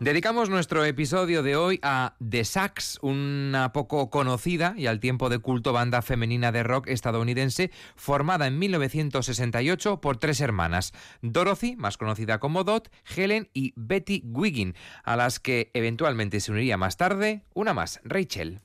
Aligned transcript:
Dedicamos 0.00 0.48
nuestro 0.48 0.82
episodio 0.86 1.42
de 1.42 1.56
hoy 1.56 1.78
a 1.82 2.14
The 2.26 2.46
Sax, 2.46 2.98
una 3.02 3.70
poco 3.74 4.08
conocida 4.08 4.72
y 4.74 4.86
al 4.86 4.98
tiempo 4.98 5.28
de 5.28 5.40
culto 5.40 5.74
banda 5.74 6.00
femenina 6.00 6.52
de 6.52 6.62
rock 6.62 6.88
estadounidense 6.88 7.70
formada 7.96 8.46
en 8.46 8.58
1968 8.58 10.00
por 10.00 10.16
tres 10.16 10.40
hermanas, 10.40 10.94
Dorothy, 11.20 11.76
más 11.76 11.98
conocida 11.98 12.40
como 12.40 12.64
Dot, 12.64 12.90
Helen 13.14 13.50
y 13.52 13.74
Betty 13.76 14.22
Wiggin, 14.24 14.74
a 15.04 15.16
las 15.16 15.38
que 15.38 15.70
eventualmente 15.74 16.40
se 16.40 16.50
uniría 16.50 16.78
más 16.78 16.96
tarde 16.96 17.44
una 17.52 17.74
más, 17.74 18.00
Rachel. 18.02 18.62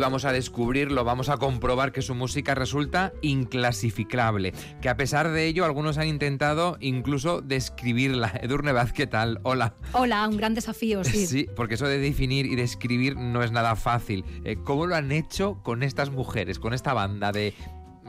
Vamos 0.00 0.24
a 0.24 0.32
descubrirlo, 0.32 1.04
vamos 1.04 1.28
a 1.28 1.36
comprobar 1.36 1.92
que 1.92 2.02
su 2.02 2.14
música 2.14 2.54
resulta 2.54 3.12
inclasificable, 3.22 4.52
que 4.80 4.88
a 4.88 4.96
pesar 4.96 5.30
de 5.30 5.46
ello 5.46 5.64
algunos 5.64 5.98
han 5.98 6.08
intentado 6.08 6.76
incluso 6.80 7.40
describirla. 7.40 8.32
Edurne 8.42 8.72
Vaz, 8.72 8.92
¿qué 8.92 9.06
tal? 9.06 9.40
Hola. 9.42 9.74
Hola, 9.92 10.26
un 10.28 10.36
gran 10.36 10.54
desafío, 10.54 11.04
sí. 11.04 11.26
Sí, 11.30 11.46
porque 11.54 11.74
eso 11.74 11.86
de 11.86 11.98
definir 11.98 12.46
y 12.46 12.56
describir 12.56 13.16
no 13.16 13.42
es 13.42 13.52
nada 13.52 13.76
fácil. 13.76 14.24
Eh, 14.44 14.56
¿Cómo 14.64 14.86
lo 14.86 14.96
han 14.96 15.12
hecho 15.12 15.62
con 15.62 15.82
estas 15.82 16.10
mujeres, 16.10 16.58
con 16.58 16.72
esta 16.72 16.92
banda 16.92 17.30
de 17.30 17.54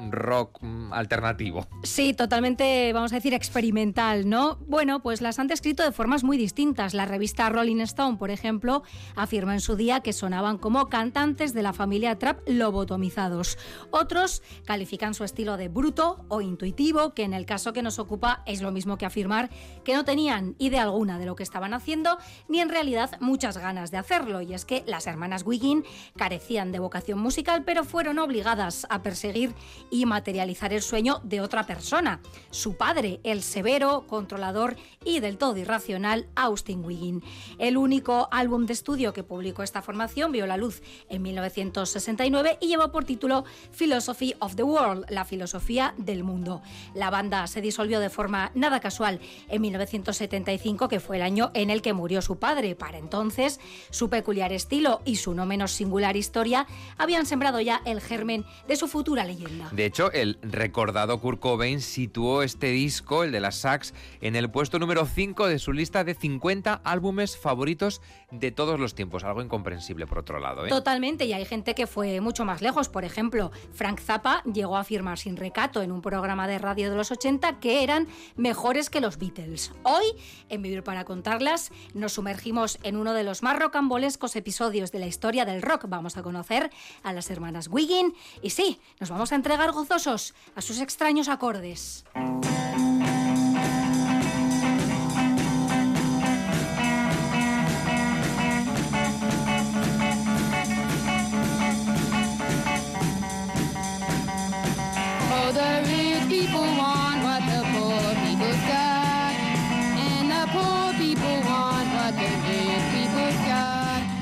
rock 0.09 0.59
mm, 0.61 0.94
alternativo. 0.94 1.67
Sí, 1.83 2.13
totalmente, 2.13 2.91
vamos 2.94 3.11
a 3.11 3.16
decir, 3.16 3.33
experimental, 3.33 4.30
¿no? 4.30 4.57
Bueno, 4.67 5.02
pues 5.02 5.21
las 5.21 5.39
han 5.39 5.47
descrito 5.47 5.83
de 5.83 5.91
formas 5.91 6.23
muy 6.23 6.38
distintas. 6.38 6.94
La 6.94 7.05
revista 7.05 7.49
Rolling 7.49 7.81
Stone, 7.81 8.17
por 8.17 8.31
ejemplo, 8.31 8.83
afirma 9.16 9.53
en 9.53 9.61
su 9.61 9.75
día 9.75 9.99
que 9.99 10.13
sonaban 10.13 10.57
como 10.57 10.88
cantantes 10.88 11.53
de 11.53 11.61
la 11.61 11.73
familia 11.73 12.17
trap 12.17 12.39
lobotomizados. 12.47 13.57
Otros 13.91 14.41
califican 14.66 15.13
su 15.13 15.23
estilo 15.23 15.57
de 15.57 15.67
bruto 15.67 16.25
o 16.29 16.41
intuitivo, 16.41 17.13
que 17.13 17.23
en 17.23 17.33
el 17.33 17.45
caso 17.45 17.73
que 17.73 17.81
nos 17.81 17.99
ocupa 17.99 18.44
es 18.45 18.61
lo 18.61 18.72
mismo 18.72 18.97
que 18.97 19.05
afirmar 19.05 19.49
que 19.83 19.94
no 19.94 20.05
tenían 20.05 20.55
idea 20.57 20.83
alguna 20.83 21.19
de 21.19 21.25
lo 21.25 21.35
que 21.35 21.44
estaban 21.44 21.73
haciendo, 21.73 22.17
ni 22.47 22.59
en 22.59 22.69
realidad 22.69 23.17
muchas 23.19 23.57
ganas 23.57 23.91
de 23.91 23.97
hacerlo. 23.97 24.41
Y 24.41 24.53
es 24.53 24.66
que 24.66 24.83
las 24.88 25.07
hermanas 25.07 25.44
Wiggin 25.45 25.83
carecían 26.16 26.72
de 26.72 26.79
vocación 26.79 27.19
musical, 27.19 27.63
pero 27.66 27.83
fueron 27.83 28.19
obligadas 28.19 28.85
a 28.89 29.02
perseguir 29.02 29.53
y 29.92 30.06
materializar 30.08 30.73
el 30.73 30.81
sueño 30.81 31.20
de 31.23 31.42
otra 31.42 31.67
persona, 31.67 32.22
su 32.50 32.78
padre, 32.78 33.20
el 33.23 33.44
severo, 33.44 34.08
controlador 34.08 34.78
y 35.06 35.20
del 35.20 35.38
todo 35.38 35.58
irracional 35.58 36.28
Austin 36.36 36.84
Wiggin. 36.84 37.22
El 37.59 37.78
único 37.78 38.30
álbum 38.31 38.66
de 38.66 38.73
estudio 38.73 39.14
que 39.14 39.23
publicó 39.23 39.62
esta 39.62 39.81
formación 39.81 40.31
vio 40.31 40.47
la 40.47 40.58
luz 40.58 40.81
en 41.09 41.22
1969 41.22 42.58
y 42.62 42.67
llevó 42.69 42.92
por 42.92 43.03
título 43.03 43.44
Philosophy 43.78 44.34
of 44.39 44.56
the 44.56 44.64
World, 44.64 45.06
la 45.09 45.25
filosofía 45.25 45.94
del 45.97 46.23
mundo. 46.23 46.62
La 46.95 47.09
banda 47.09 47.45
se 47.47 47.62
disolvió 47.62 48.00
de 48.00 48.09
forma 48.09 48.52
nada 48.56 48.80
casual 48.80 49.19
en 49.50 49.62
1975, 49.62 50.88
que 50.88 51.00
fue 51.00 51.18
el 51.18 51.24
año 51.24 51.51
en 51.53 51.69
el 51.69 51.81
que 51.81 51.94
murió 51.94 52.22
su 52.22 52.40
padre. 52.40 52.75
Para 52.75 52.97
entonces, 52.97 53.59
su 53.90 54.09
peculiar 54.09 54.53
estilo 54.53 55.01
y 55.03 55.18
su 55.18 55.34
no 55.34 55.46
menos 55.46 55.72
singular 55.72 56.16
historia 56.16 56.66
habían 56.97 57.25
sembrado 57.25 57.59
ya 57.59 57.81
el 57.85 58.00
germen 58.00 58.46
de 58.68 58.75
su 58.78 58.88
futura 58.88 59.25
leyenda. 59.25 59.69
De 59.81 59.88
hecho, 59.88 60.12
el 60.12 60.38
recordado 60.44 61.19
Kurt 61.19 61.40
Cobain 61.40 61.81
situó 61.81 62.44
este 62.44 62.68
disco, 62.68 63.24
el 63.24 63.31
de 63.31 63.40
las 63.40 63.56
Sax, 63.56 63.96
en 64.22 64.36
el 64.36 64.52
puesto 64.52 64.78
número 64.78 65.08
5 65.08 65.47
de 65.47 65.58
su 65.58 65.74
lista 65.74 66.03
de 66.03 66.14
50 66.14 66.81
álbumes 66.84 67.36
favoritos 67.36 68.00
de 68.30 68.52
todos 68.52 68.80
los 68.80 68.94
tiempos. 68.94 69.24
Algo 69.24 69.42
incomprensible, 69.42 70.06
por 70.06 70.19
otro 70.19 70.40
lado. 70.40 70.68
¿eh? 70.68 70.69
Totalmente, 70.69 71.25
y 71.25 71.34
hay 71.34 71.46
gente 71.46 71.74
que 71.74 71.88
fue 71.88 72.22
mucho 72.22 72.46
más 72.46 72.62
lejos. 72.62 72.90
Por 72.90 73.06
ejemplo, 73.06 73.52
Frank 73.74 74.00
Zappa 74.00 74.44
llegó 74.44 74.78
a 74.78 74.81
afirmar 74.81 75.18
sin 75.18 75.36
recato 75.36 75.81
en 75.81 75.92
un 75.92 76.03
programa 76.03 76.48
de 76.48 76.59
radio 76.59 76.92
de 76.92 76.96
los 76.96 77.09
80 77.09 77.59
que 77.59 77.81
eran 77.81 78.08
mejores 78.36 78.92
que 78.92 79.02
los 79.02 79.18
Beatles. 79.18 79.72
Hoy, 79.81 80.06
en 80.50 80.62
Vivir 80.62 80.84
para 80.84 81.06
Contarlas, 81.06 81.72
nos 81.96 82.13
sumergimos 82.13 82.78
en 82.84 82.98
uno 82.98 83.13
de 83.13 83.24
los 83.24 83.42
más 83.42 83.58
rocambolescos 83.58 84.36
episodios 84.36 84.92
de 84.92 85.00
la 85.00 85.08
historia 85.08 85.44
del 85.44 85.63
rock. 85.63 85.86
Vamos 85.88 86.18
a 86.18 86.22
conocer 86.22 86.69
a 87.02 87.13
las 87.13 87.31
hermanas 87.31 87.68
Wiggin 87.68 88.13
y 88.44 88.52
sí, 88.52 88.80
nos 89.00 89.09
vamos 89.09 89.31
a 89.31 89.36
entregar 89.36 89.70
gozosos 89.73 90.33
a 90.55 90.61
sus 90.61 90.79
extraños 90.79 91.27
acordes. 91.29 92.03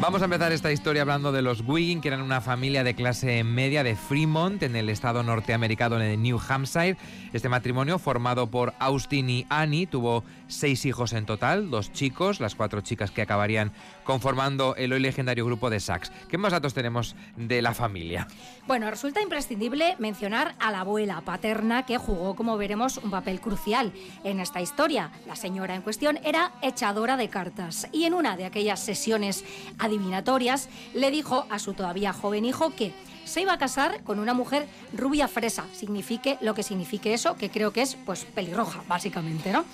Vamos 0.09 0.23
a 0.23 0.25
empezar 0.25 0.51
esta 0.51 0.71
historia 0.71 1.03
hablando 1.03 1.31
de 1.31 1.43
los 1.43 1.61
Wiggin, 1.67 2.01
que 2.01 2.07
eran 2.07 2.23
una 2.23 2.41
familia 2.41 2.83
de 2.83 2.95
clase 2.95 3.43
media 3.43 3.83
de 3.83 3.95
Fremont, 3.95 4.63
en 4.63 4.75
el 4.75 4.89
estado 4.89 5.21
norteamericano 5.21 5.99
de 5.99 6.17
New 6.17 6.39
Hampshire. 6.49 6.97
Este 7.31 7.47
matrimonio, 7.47 7.99
formado 7.99 8.47
por 8.47 8.73
Austin 8.79 9.29
y 9.29 9.45
Annie, 9.49 9.85
tuvo 9.85 10.23
seis 10.49 10.85
hijos 10.85 11.13
en 11.13 11.25
total, 11.25 11.69
dos 11.69 11.93
chicos, 11.93 12.41
las 12.41 12.55
cuatro 12.55 12.81
chicas 12.81 13.11
que 13.11 13.21
acabarían 13.21 13.71
conformando 14.03 14.75
el 14.75 14.91
hoy 14.91 14.99
legendario 14.99 15.45
grupo 15.45 15.69
de 15.69 15.79
Sax. 15.79 16.11
¿Qué 16.27 16.37
más 16.37 16.51
datos 16.51 16.73
tenemos 16.73 17.15
de 17.37 17.61
la 17.61 17.73
familia? 17.73 18.27
Bueno, 18.67 18.89
resulta 18.89 19.21
imprescindible 19.21 19.95
mencionar 19.99 20.55
a 20.59 20.71
la 20.71 20.81
abuela 20.81 21.21
paterna, 21.21 21.85
que 21.85 21.97
jugó, 21.97 22.35
como 22.35 22.57
veremos, 22.57 22.97
un 22.97 23.11
papel 23.11 23.39
crucial 23.39 23.93
en 24.23 24.39
esta 24.41 24.59
historia. 24.61 25.11
La 25.25 25.37
señora 25.37 25.75
en 25.75 25.81
cuestión 25.81 26.19
era 26.23 26.51
echadora 26.61 27.15
de 27.15 27.29
cartas 27.29 27.87
y 27.91 28.03
en 28.03 28.13
una 28.13 28.35
de 28.35 28.45
aquellas 28.45 28.79
sesiones 28.79 29.45
adivinatorias 29.77 30.67
le 30.93 31.11
dijo 31.11 31.45
a 31.49 31.59
su 31.59 31.73
todavía 31.73 32.11
joven 32.11 32.45
hijo 32.45 32.75
que 32.75 32.93
se 33.25 33.41
iba 33.41 33.53
a 33.53 33.57
casar 33.57 34.03
con 34.03 34.19
una 34.19 34.33
mujer 34.33 34.67
rubia 34.93 35.27
fresa, 35.27 35.65
signifique 35.73 36.37
lo 36.41 36.53
que 36.53 36.63
signifique 36.63 37.13
eso, 37.13 37.35
que 37.35 37.49
creo 37.49 37.71
que 37.71 37.81
es 37.81 37.95
pues 38.05 38.25
pelirroja, 38.25 38.83
básicamente, 38.87 39.51
¿no? 39.51 39.65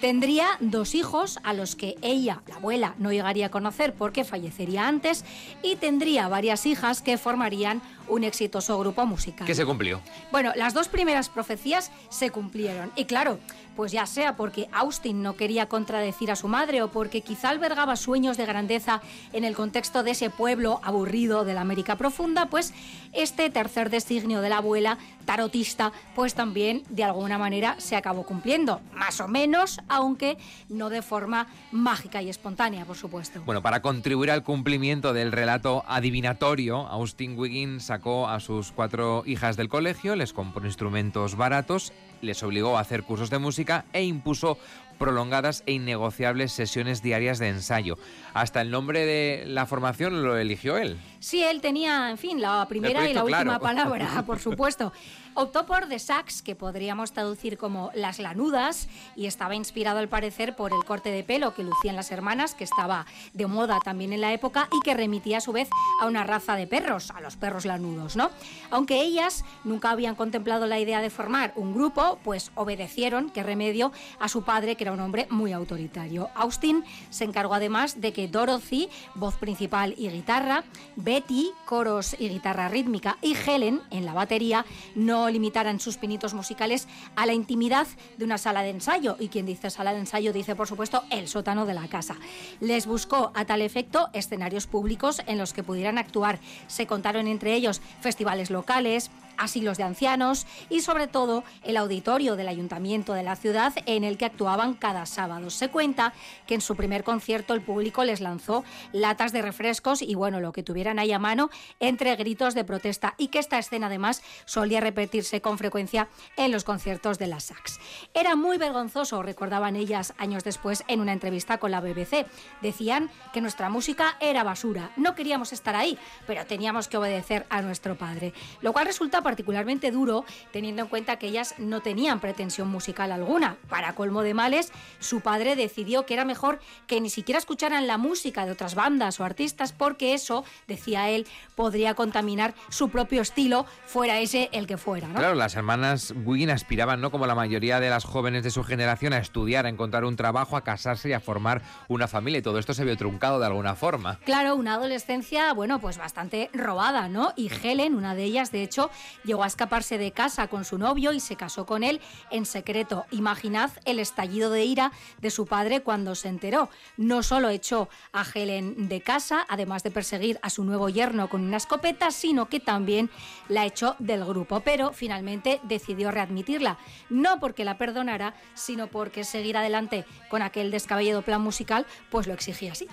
Tendría 0.00 0.46
dos 0.60 0.94
hijos 0.94 1.40
a 1.42 1.52
los 1.52 1.74
que 1.74 1.96
ella, 2.02 2.40
la 2.46 2.56
abuela, 2.56 2.94
no 2.98 3.10
llegaría 3.10 3.46
a 3.46 3.50
conocer 3.50 3.94
porque 3.94 4.24
fallecería 4.24 4.86
antes 4.86 5.24
y 5.60 5.74
tendría 5.74 6.28
varias 6.28 6.66
hijas 6.66 7.02
que 7.02 7.18
formarían 7.18 7.82
un 8.06 8.22
exitoso 8.22 8.78
grupo 8.78 9.06
musical. 9.06 9.44
¿Qué 9.44 9.56
se 9.56 9.66
cumplió? 9.66 10.00
Bueno, 10.30 10.52
las 10.54 10.72
dos 10.72 10.86
primeras 10.86 11.28
profecías 11.28 11.90
se 12.10 12.30
cumplieron. 12.30 12.92
Y 12.94 13.06
claro, 13.06 13.40
pues 13.78 13.92
ya 13.92 14.06
sea 14.06 14.34
porque 14.34 14.68
Austin 14.72 15.22
no 15.22 15.36
quería 15.36 15.68
contradecir 15.68 16.32
a 16.32 16.36
su 16.36 16.48
madre 16.48 16.82
o 16.82 16.88
porque 16.88 17.20
quizá 17.20 17.50
albergaba 17.50 17.94
sueños 17.94 18.36
de 18.36 18.44
grandeza 18.44 19.00
en 19.32 19.44
el 19.44 19.54
contexto 19.54 20.02
de 20.02 20.10
ese 20.10 20.30
pueblo 20.30 20.80
aburrido 20.82 21.44
de 21.44 21.54
la 21.54 21.60
América 21.60 21.94
profunda, 21.94 22.46
pues 22.46 22.74
este 23.12 23.50
tercer 23.50 23.88
designio 23.88 24.40
de 24.40 24.48
la 24.48 24.56
abuela 24.56 24.98
tarotista, 25.28 25.92
pues 26.14 26.32
también 26.32 26.84
de 26.88 27.04
alguna 27.04 27.36
manera 27.36 27.78
se 27.78 27.96
acabó 27.96 28.24
cumpliendo, 28.24 28.80
más 28.94 29.20
o 29.20 29.28
menos, 29.28 29.78
aunque 29.86 30.38
no 30.70 30.88
de 30.88 31.02
forma 31.02 31.48
mágica 31.70 32.22
y 32.22 32.30
espontánea, 32.30 32.86
por 32.86 32.96
supuesto. 32.96 33.42
Bueno, 33.44 33.60
para 33.60 33.82
contribuir 33.82 34.30
al 34.30 34.42
cumplimiento 34.42 35.12
del 35.12 35.30
relato 35.30 35.84
adivinatorio, 35.86 36.86
Austin 36.86 37.38
Wiggins 37.38 37.84
sacó 37.84 38.26
a 38.26 38.40
sus 38.40 38.72
cuatro 38.72 39.22
hijas 39.26 39.58
del 39.58 39.68
colegio, 39.68 40.16
les 40.16 40.32
compró 40.32 40.64
instrumentos 40.64 41.36
baratos 41.36 41.92
les 42.20 42.42
obligó 42.42 42.76
a 42.76 42.80
hacer 42.80 43.02
cursos 43.02 43.30
de 43.30 43.38
música 43.38 43.84
e 43.92 44.02
impuso 44.02 44.58
prolongadas 44.98 45.62
e 45.66 45.72
innegociables 45.72 46.52
sesiones 46.52 47.02
diarias 47.02 47.38
de 47.38 47.48
ensayo. 47.48 47.98
Hasta 48.34 48.60
el 48.60 48.70
nombre 48.70 49.06
de 49.06 49.44
la 49.46 49.66
formación 49.66 50.22
lo 50.22 50.36
eligió 50.36 50.76
él. 50.76 50.98
Sí, 51.20 51.42
él 51.42 51.60
tenía, 51.60 52.10
en 52.10 52.18
fin, 52.18 52.40
la 52.40 52.66
primera 52.68 53.08
y 53.08 53.14
la 53.14 53.24
última 53.24 53.58
palabra, 53.58 54.22
por 54.26 54.38
supuesto. 54.38 54.92
Optó 55.40 55.66
por 55.66 55.86
The 55.86 56.00
Sax, 56.00 56.42
que 56.42 56.56
podríamos 56.56 57.12
traducir 57.12 57.58
como 57.58 57.92
las 57.94 58.18
lanudas, 58.18 58.88
y 59.14 59.26
estaba 59.26 59.54
inspirado 59.54 60.00
al 60.00 60.08
parecer 60.08 60.56
por 60.56 60.72
el 60.72 60.84
corte 60.84 61.12
de 61.12 61.22
pelo 61.22 61.54
que 61.54 61.62
lucían 61.62 61.94
las 61.94 62.10
hermanas, 62.10 62.56
que 62.56 62.64
estaba 62.64 63.06
de 63.34 63.46
moda 63.46 63.78
también 63.78 64.12
en 64.12 64.20
la 64.20 64.32
época 64.32 64.68
y 64.72 64.80
que 64.80 64.94
remitía 64.94 65.38
a 65.38 65.40
su 65.40 65.52
vez 65.52 65.70
a 66.02 66.06
una 66.06 66.24
raza 66.24 66.56
de 66.56 66.66
perros, 66.66 67.12
a 67.12 67.20
los 67.20 67.36
perros 67.36 67.66
lanudos, 67.66 68.16
¿no? 68.16 68.32
Aunque 68.72 69.00
ellas 69.00 69.44
nunca 69.62 69.92
habían 69.92 70.16
contemplado 70.16 70.66
la 70.66 70.80
idea 70.80 71.00
de 71.00 71.08
formar 71.08 71.52
un 71.54 71.72
grupo, 71.72 72.18
pues 72.24 72.50
obedecieron, 72.56 73.30
qué 73.30 73.44
remedio, 73.44 73.92
a 74.18 74.28
su 74.28 74.42
padre, 74.42 74.74
que 74.74 74.82
era 74.82 74.92
un 74.92 74.98
hombre 74.98 75.28
muy 75.30 75.52
autoritario. 75.52 76.30
Austin 76.34 76.82
se 77.10 77.22
encargó 77.22 77.54
además 77.54 78.00
de 78.00 78.12
que 78.12 78.26
Dorothy, 78.26 78.88
voz 79.14 79.36
principal 79.36 79.94
y 79.96 80.08
guitarra, 80.08 80.64
Betty, 80.96 81.52
coros 81.64 82.16
y 82.18 82.28
guitarra 82.28 82.68
rítmica, 82.68 83.18
y 83.22 83.36
Helen, 83.36 83.82
en 83.92 84.04
la 84.04 84.14
batería, 84.14 84.66
no 84.96 85.27
limitaran 85.30 85.80
sus 85.80 85.96
pinitos 85.96 86.34
musicales 86.34 86.88
a 87.16 87.26
la 87.26 87.34
intimidad 87.34 87.86
de 88.16 88.24
una 88.24 88.38
sala 88.38 88.62
de 88.62 88.70
ensayo. 88.70 89.16
Y 89.18 89.28
quien 89.28 89.46
dice 89.46 89.70
sala 89.70 89.92
de 89.92 90.00
ensayo 90.00 90.32
dice, 90.32 90.54
por 90.54 90.68
supuesto, 90.68 91.02
el 91.10 91.28
sótano 91.28 91.66
de 91.66 91.74
la 91.74 91.88
casa. 91.88 92.16
Les 92.60 92.86
buscó 92.86 93.32
a 93.34 93.44
tal 93.44 93.62
efecto 93.62 94.10
escenarios 94.12 94.66
públicos 94.66 95.22
en 95.26 95.38
los 95.38 95.52
que 95.52 95.62
pudieran 95.62 95.98
actuar. 95.98 96.40
Se 96.66 96.86
contaron 96.86 97.26
entre 97.26 97.54
ellos 97.54 97.80
festivales 98.00 98.50
locales, 98.50 99.10
asilos 99.38 99.78
de 99.78 99.84
ancianos 99.84 100.46
y 100.68 100.80
sobre 100.80 101.06
todo 101.06 101.44
el 101.62 101.76
auditorio 101.76 102.36
del 102.36 102.48
ayuntamiento 102.48 103.14
de 103.14 103.22
la 103.22 103.36
ciudad 103.36 103.72
en 103.86 104.04
el 104.04 104.18
que 104.18 104.24
actuaban 104.24 104.74
cada 104.74 105.06
sábado. 105.06 105.50
Se 105.50 105.68
cuenta 105.68 106.12
que 106.46 106.54
en 106.54 106.60
su 106.60 106.76
primer 106.76 107.04
concierto 107.04 107.54
el 107.54 107.62
público 107.62 108.04
les 108.04 108.20
lanzó 108.20 108.64
latas 108.92 109.32
de 109.32 109.42
refrescos 109.42 110.02
y 110.02 110.14
bueno, 110.14 110.40
lo 110.40 110.52
que 110.52 110.62
tuvieran 110.62 110.98
ahí 110.98 111.12
a 111.12 111.18
mano 111.18 111.50
entre 111.80 112.14
gritos 112.16 112.54
de 112.54 112.64
protesta 112.64 113.14
y 113.18 113.28
que 113.28 113.38
esta 113.38 113.58
escena 113.58 113.86
además 113.86 114.22
solía 114.44 114.80
repetirse 114.80 115.40
con 115.40 115.58
frecuencia 115.58 116.08
en 116.36 116.52
los 116.52 116.64
conciertos 116.64 117.18
de 117.18 117.26
la 117.26 117.40
Sax. 117.40 117.78
Era 118.14 118.36
muy 118.36 118.58
vergonzoso, 118.58 119.22
recordaban 119.22 119.76
ellas 119.76 120.14
años 120.18 120.44
después 120.44 120.84
en 120.88 121.00
una 121.00 121.12
entrevista 121.12 121.58
con 121.58 121.70
la 121.70 121.80
BBC. 121.80 122.26
Decían 122.62 123.10
que 123.32 123.40
nuestra 123.40 123.70
música 123.70 124.16
era 124.20 124.44
basura, 124.44 124.90
no 124.96 125.14
queríamos 125.14 125.52
estar 125.52 125.76
ahí, 125.76 125.98
pero 126.26 126.44
teníamos 126.46 126.88
que 126.88 126.96
obedecer 126.96 127.46
a 127.50 127.62
nuestro 127.62 127.96
padre, 127.96 128.32
lo 128.60 128.72
cual 128.72 128.86
resulta 128.86 129.22
particularmente 129.28 129.90
duro 129.90 130.24
teniendo 130.52 130.80
en 130.80 130.88
cuenta 130.88 131.16
que 131.16 131.26
ellas 131.26 131.54
no 131.58 131.82
tenían 131.82 132.18
pretensión 132.18 132.68
musical 132.68 133.12
alguna. 133.12 133.58
Para 133.68 133.94
colmo 133.94 134.22
de 134.22 134.32
males, 134.32 134.72
su 135.00 135.20
padre 135.20 135.54
decidió 135.54 136.06
que 136.06 136.14
era 136.14 136.24
mejor 136.24 136.60
que 136.86 136.98
ni 137.02 137.10
siquiera 137.10 137.38
escucharan 137.38 137.86
la 137.86 137.98
música 137.98 138.46
de 138.46 138.52
otras 138.52 138.74
bandas 138.74 139.20
o 139.20 139.24
artistas 139.24 139.72
porque 139.72 140.14
eso, 140.14 140.46
decía 140.66 141.10
él, 141.10 141.26
podría 141.56 141.92
contaminar 141.92 142.54
su 142.70 142.88
propio 142.88 143.20
estilo, 143.20 143.66
fuera 143.84 144.18
ese 144.18 144.48
el 144.52 144.66
que 144.66 144.78
fuera. 144.78 145.08
Claro, 145.08 145.34
las 145.34 145.56
hermanas 145.56 146.14
Wiggin 146.24 146.48
aspiraban, 146.48 147.02
¿no? 147.02 147.10
Como 147.10 147.26
la 147.26 147.34
mayoría 147.34 147.80
de 147.80 147.90
las 147.90 148.04
jóvenes 148.04 148.44
de 148.44 148.50
su 148.50 148.64
generación, 148.64 149.12
a 149.12 149.18
estudiar, 149.18 149.66
a 149.66 149.68
encontrar 149.68 150.06
un 150.06 150.16
trabajo, 150.16 150.56
a 150.56 150.64
casarse 150.64 151.10
y 151.10 151.12
a 151.12 151.20
formar 151.20 151.60
una 151.88 152.08
familia. 152.08 152.38
Y 152.38 152.42
todo 152.42 152.58
esto 152.58 152.72
se 152.72 152.86
vio 152.86 152.96
truncado 152.96 153.38
de 153.40 153.44
alguna 153.44 153.74
forma. 153.74 154.18
Claro, 154.24 154.56
una 154.56 154.74
adolescencia, 154.74 155.52
bueno, 155.52 155.80
pues 155.80 155.98
bastante 155.98 156.48
robada, 156.54 157.10
¿no? 157.10 157.34
Y 157.36 157.50
Helen, 157.62 157.94
una 157.94 158.14
de 158.14 158.24
ellas, 158.24 158.52
de 158.52 158.62
hecho, 158.62 158.90
llegó 159.24 159.44
a 159.44 159.46
escaparse 159.46 159.98
de 159.98 160.12
casa 160.12 160.48
con 160.48 160.64
su 160.64 160.78
novio 160.78 161.12
y 161.12 161.20
se 161.20 161.36
casó 161.36 161.66
con 161.66 161.82
él 161.82 162.00
en 162.30 162.46
secreto. 162.46 163.06
Imaginad 163.10 163.70
el 163.84 163.98
estallido 163.98 164.50
de 164.50 164.64
ira 164.64 164.92
de 165.20 165.30
su 165.30 165.46
padre 165.46 165.80
cuando 165.80 166.14
se 166.14 166.28
enteró. 166.28 166.68
No 166.96 167.22
solo 167.22 167.48
echó 167.48 167.88
a 168.12 168.24
Helen 168.32 168.88
de 168.88 169.00
casa, 169.00 169.46
además 169.48 169.82
de 169.82 169.90
perseguir 169.90 170.38
a 170.42 170.50
su 170.50 170.64
nuevo 170.64 170.88
yerno 170.88 171.28
con 171.28 171.42
una 171.42 171.56
escopeta, 171.56 172.10
sino 172.10 172.48
que 172.48 172.60
también 172.60 173.10
la 173.48 173.66
echó 173.66 173.96
del 173.98 174.24
grupo. 174.24 174.60
Pero 174.60 174.92
finalmente 174.92 175.60
decidió 175.64 176.10
readmitirla, 176.10 176.78
no 177.08 177.40
porque 177.40 177.64
la 177.64 177.78
perdonara, 177.78 178.34
sino 178.54 178.88
porque 178.88 179.24
seguir 179.24 179.56
adelante 179.56 180.04
con 180.28 180.42
aquel 180.42 180.70
descabellado 180.70 181.22
plan 181.22 181.40
musical, 181.40 181.86
pues 182.10 182.26
lo 182.26 182.34
exigía 182.34 182.72
así. 182.72 182.88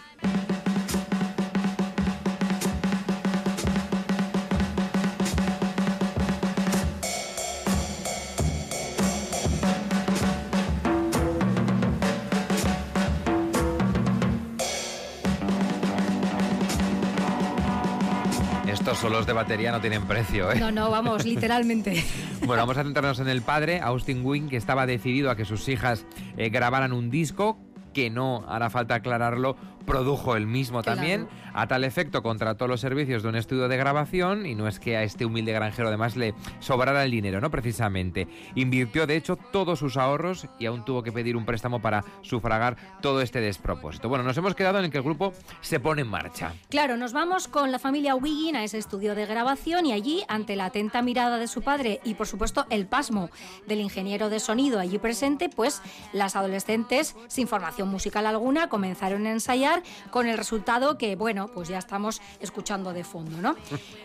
Solos 18.96 19.28
de 19.28 19.34
batería 19.34 19.72
no 19.72 19.82
tienen 19.82 20.04
precio, 20.04 20.52
¿eh? 20.52 20.60
No, 20.60 20.72
no, 20.72 20.90
vamos, 20.90 21.26
literalmente. 21.26 22.04
bueno, 22.46 22.64
vamos 22.64 22.78
a 22.78 22.84
centrarnos 22.84 23.20
en 23.20 23.28
el 23.28 23.42
padre, 23.42 23.82
Austin 23.82 24.26
Wing, 24.26 24.48
que 24.48 24.58
estaba 24.58 24.86
decidido 24.86 25.30
a 25.30 25.36
que 25.36 25.44
sus 25.46 25.68
hijas 25.68 26.06
eh, 26.38 26.50
grabaran 26.50 26.94
un 26.94 27.10
disco 27.10 27.58
que 27.96 28.10
no, 28.10 28.44
hará 28.50 28.70
falta 28.70 28.96
aclararlo, 28.96 29.56
produjo 29.86 30.36
el 30.36 30.48
mismo 30.48 30.84
también. 30.84 31.30
A 31.54 31.68
tal 31.68 31.86
efecto 31.86 32.22
contrató 32.22 32.68
los 32.68 32.82
servicios 32.82 33.24
de 33.24 33.30
un 33.30 33.36
estudio 33.36 33.70
de 33.70 33.78
grabación 33.78 34.46
y 34.46 34.54
no 34.54 34.68
es 34.68 34.82
que 34.82 34.98
a 34.98 35.04
este 35.04 35.26
humilde 35.26 35.54
granjero 35.54 35.88
además 35.88 36.18
le 36.18 36.34
sobrara 36.60 37.06
el 37.06 37.12
dinero, 37.12 37.40
¿no? 37.40 37.50
Precisamente. 37.50 38.28
Invirtió 38.56 39.08
de 39.08 39.16
hecho 39.16 39.38
todos 39.38 39.80
sus 39.80 39.96
ahorros 39.96 40.48
y 40.60 40.66
aún 40.66 40.84
tuvo 40.84 41.04
que 41.04 41.14
pedir 41.14 41.38
un 41.38 41.46
préstamo 41.46 41.82
para 41.82 42.04
sufragar 42.22 42.76
todo 43.02 43.22
este 43.22 43.40
despropósito. 43.40 44.10
Bueno, 44.10 44.26
nos 44.26 44.38
hemos 44.38 44.56
quedado 44.56 44.80
en 44.80 44.86
el 44.86 44.92
que 44.92 44.98
el 44.98 45.04
grupo 45.04 45.32
se 45.62 45.80
pone 45.80 46.02
en 46.02 46.10
marcha. 46.10 46.54
Claro, 46.70 46.98
nos 46.98 47.14
vamos 47.14 47.48
con 47.48 47.72
la 47.72 47.80
familia 47.80 48.16
Wiggin 48.16 48.58
a 48.58 48.66
ese 48.66 48.78
estudio 48.78 49.16
de 49.16 49.26
grabación 49.26 49.86
y 49.86 49.94
allí, 49.94 50.24
ante 50.28 50.58
la 50.58 50.66
atenta 50.66 51.02
mirada 51.02 51.38
de 51.38 51.48
su 51.48 51.62
padre 51.62 52.02
y 52.04 52.16
por 52.16 52.28
supuesto 52.28 52.66
el 52.70 52.88
pasmo 52.88 53.30
del 53.68 53.80
ingeniero 53.80 54.30
de 54.30 54.42
sonido 54.42 54.82
allí 54.82 54.98
presente, 54.98 55.48
pues 55.48 55.82
las 56.12 56.36
adolescentes, 56.36 57.16
sin 57.28 57.48
formación 57.48 57.85
musical 57.90 58.26
alguna, 58.26 58.70
comenzaron 58.70 59.26
a 59.26 59.32
ensayar 59.32 59.84
con 60.12 60.28
el 60.28 60.38
resultado 60.38 60.98
que, 60.98 61.16
bueno, 61.16 61.48
pues 61.48 61.68
ya 61.68 61.78
estamos 61.78 62.22
escuchando 62.40 62.94
de 62.94 63.04
fondo, 63.04 63.38
¿no? 63.38 63.56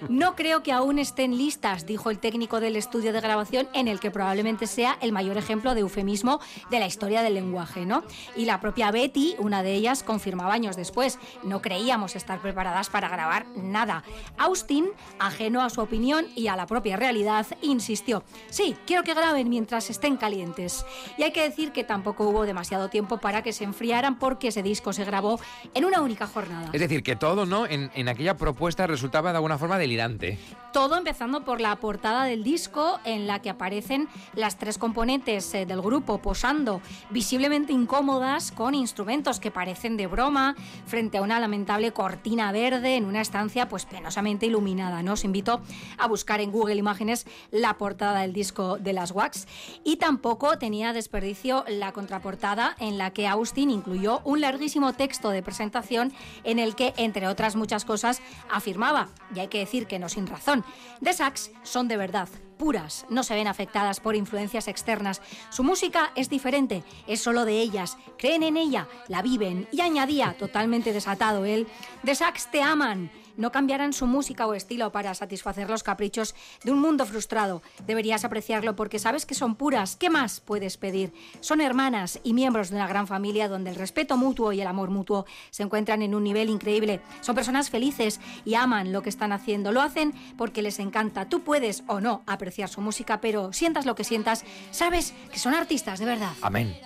No 0.08 0.34
creo 0.36 0.62
que 0.62 0.72
aún 0.72 0.98
estén 0.98 1.36
listas, 1.36 1.86
dijo 1.86 2.10
el 2.10 2.18
técnico 2.18 2.60
del 2.60 2.76
estudio 2.76 3.12
de 3.12 3.20
grabación, 3.20 3.68
en 3.72 3.88
el 3.88 4.00
que 4.00 4.10
probablemente 4.10 4.66
sea 4.66 4.98
el 5.00 5.12
mayor 5.12 5.36
ejemplo 5.36 5.74
de 5.74 5.80
eufemismo 5.80 6.40
de 6.70 6.80
la 6.80 6.86
historia 6.86 7.22
del 7.22 7.34
lenguaje, 7.34 7.86
¿no? 7.86 8.02
Y 8.36 8.44
la 8.44 8.60
propia 8.60 8.90
Betty, 8.90 9.34
una 9.38 9.62
de 9.62 9.74
ellas, 9.74 10.02
confirmaba 10.02 10.54
años 10.54 10.76
después, 10.76 11.18
no 11.42 11.62
creíamos 11.62 12.16
estar 12.16 12.40
preparadas 12.40 12.88
para 12.90 13.08
grabar 13.08 13.46
nada. 13.56 14.04
Austin, 14.38 14.88
ajeno 15.18 15.62
a 15.62 15.70
su 15.70 15.80
opinión 15.80 16.26
y 16.34 16.48
a 16.48 16.56
la 16.56 16.66
propia 16.66 16.96
realidad, 16.96 17.46
insistió, 17.62 18.22
sí, 18.48 18.76
quiero 18.86 19.02
que 19.02 19.14
graben 19.14 19.48
mientras 19.48 19.90
estén 19.90 20.16
calientes. 20.16 20.84
Y 21.16 21.22
hay 21.22 21.32
que 21.32 21.42
decir 21.42 21.72
que 21.72 21.84
tampoco 21.84 22.28
hubo 22.28 22.44
demasiado 22.44 22.88
tiempo 22.88 23.18
para 23.18 23.42
que 23.42 23.52
se 23.52 23.64
enfriaran 23.70 24.18
porque 24.18 24.48
ese 24.48 24.62
disco 24.62 24.92
se 24.92 25.04
grabó 25.04 25.40
en 25.74 25.84
una 25.84 26.00
única 26.00 26.26
jornada. 26.26 26.70
Es 26.72 26.80
decir, 26.80 27.02
que 27.02 27.16
todo 27.16 27.46
¿no? 27.46 27.66
en, 27.66 27.90
en 27.94 28.08
aquella 28.08 28.36
propuesta 28.36 28.86
resultaba 28.86 29.30
de 29.30 29.36
alguna 29.36 29.58
forma 29.58 29.78
delirante. 29.78 30.38
Todo 30.72 30.96
empezando 30.96 31.44
por 31.44 31.60
la 31.60 31.74
portada 31.76 32.24
del 32.24 32.44
disco 32.44 33.00
en 33.04 33.26
la 33.26 33.40
que 33.40 33.50
aparecen 33.50 34.08
las 34.34 34.56
tres 34.56 34.78
componentes 34.78 35.52
eh, 35.54 35.66
del 35.66 35.82
grupo 35.82 36.18
posando 36.18 36.80
visiblemente 37.10 37.72
incómodas 37.72 38.52
con 38.52 38.74
instrumentos 38.74 39.40
que 39.40 39.50
parecen 39.50 39.96
de 39.96 40.06
broma 40.06 40.54
frente 40.86 41.18
a 41.18 41.22
una 41.22 41.40
lamentable 41.40 41.92
cortina 41.92 42.52
verde 42.52 42.96
en 42.96 43.04
una 43.04 43.20
estancia 43.20 43.68
pues 43.68 43.84
penosamente 43.84 44.46
iluminada. 44.46 45.02
¿no? 45.02 45.14
Os 45.14 45.24
invito 45.24 45.60
a 45.98 46.06
buscar 46.06 46.40
en 46.40 46.50
Google 46.50 46.76
Imágenes 46.76 47.26
la 47.50 47.76
portada 47.76 48.20
del 48.20 48.32
disco 48.32 48.78
de 48.78 48.92
las 48.92 49.10
Wax 49.10 49.46
y 49.84 49.96
tampoco 49.96 50.56
tenía 50.58 50.92
desperdicio 50.92 51.64
la 51.68 51.92
contraportada 51.92 52.76
en 52.78 52.96
la 52.96 53.10
que 53.10 53.28
Austin 53.28 53.59
incluyó 53.68 54.22
un 54.24 54.40
larguísimo 54.40 54.92
texto 54.92 55.30
de 55.30 55.42
presentación 55.42 56.12
en 56.44 56.60
el 56.60 56.76
que 56.76 56.94
entre 56.96 57.26
otras 57.26 57.56
muchas 57.56 57.84
cosas 57.84 58.22
afirmaba, 58.48 59.08
y 59.34 59.40
hay 59.40 59.48
que 59.48 59.58
decir 59.58 59.88
que 59.88 59.98
no 59.98 60.08
sin 60.08 60.28
razón, 60.28 60.64
The 61.02 61.12
Sax 61.12 61.50
son 61.64 61.88
de 61.88 61.96
verdad 61.96 62.28
puras, 62.60 63.06
no 63.08 63.22
se 63.22 63.34
ven 63.34 63.48
afectadas 63.48 64.00
por 64.00 64.14
influencias 64.14 64.68
externas. 64.68 65.22
Su 65.48 65.64
música 65.64 66.12
es 66.14 66.28
diferente, 66.28 66.84
es 67.06 67.22
solo 67.22 67.46
de 67.46 67.58
ellas, 67.58 67.96
creen 68.18 68.42
en 68.42 68.58
ella, 68.58 68.86
la 69.08 69.22
viven 69.22 69.66
y 69.72 69.80
añadía, 69.80 70.36
totalmente 70.38 70.92
desatado 70.92 71.46
él, 71.46 71.66
The 72.04 72.14
Sax 72.14 72.50
te 72.50 72.62
aman, 72.62 73.10
no 73.36 73.52
cambiarán 73.52 73.92
su 73.92 74.06
música 74.06 74.46
o 74.46 74.54
estilo 74.54 74.92
para 74.92 75.14
satisfacer 75.14 75.68
los 75.68 75.82
caprichos 75.82 76.34
de 76.64 76.72
un 76.72 76.80
mundo 76.80 77.06
frustrado. 77.06 77.62
Deberías 77.86 78.24
apreciarlo 78.24 78.76
porque 78.76 78.98
sabes 78.98 79.26
que 79.26 79.34
son 79.34 79.54
puras. 79.54 79.96
¿Qué 79.96 80.10
más 80.10 80.40
puedes 80.40 80.76
pedir? 80.76 81.12
Son 81.40 81.60
hermanas 81.60 82.20
y 82.22 82.34
miembros 82.34 82.70
de 82.70 82.76
una 82.76 82.88
gran 82.88 83.06
familia 83.06 83.48
donde 83.48 83.70
el 83.70 83.76
respeto 83.76 84.16
mutuo 84.16 84.52
y 84.52 84.60
el 84.60 84.66
amor 84.66 84.90
mutuo 84.90 85.26
se 85.50 85.62
encuentran 85.62 86.02
en 86.02 86.14
un 86.14 86.24
nivel 86.24 86.50
increíble. 86.50 87.00
Son 87.20 87.34
personas 87.34 87.70
felices 87.70 88.20
y 88.44 88.54
aman 88.54 88.92
lo 88.92 89.02
que 89.02 89.08
están 89.08 89.32
haciendo. 89.32 89.72
Lo 89.72 89.82
hacen 89.82 90.14
porque 90.36 90.62
les 90.62 90.78
encanta. 90.78 91.28
Tú 91.28 91.42
puedes 91.42 91.82
o 91.86 92.00
no 92.00 92.22
apreciar 92.26 92.68
su 92.68 92.80
música, 92.80 93.20
pero 93.20 93.52
sientas 93.52 93.86
lo 93.86 93.94
que 93.94 94.04
sientas, 94.04 94.44
sabes 94.70 95.14
que 95.32 95.38
son 95.38 95.54
artistas 95.54 95.98
de 95.98 96.06
verdad. 96.06 96.32
Amén. 96.42 96.76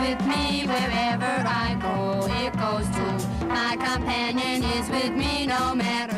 with 0.00 0.20
me 0.26 0.66
wherever 0.66 1.34
I 1.46 1.76
go. 1.80 2.26
It 2.42 2.52
goes 2.56 2.88
too. 2.96 3.46
My 3.46 3.76
companion 3.76 4.64
is 4.64 4.88
with 4.88 5.12
me 5.12 5.46
no 5.46 5.74
matter. 5.74 6.09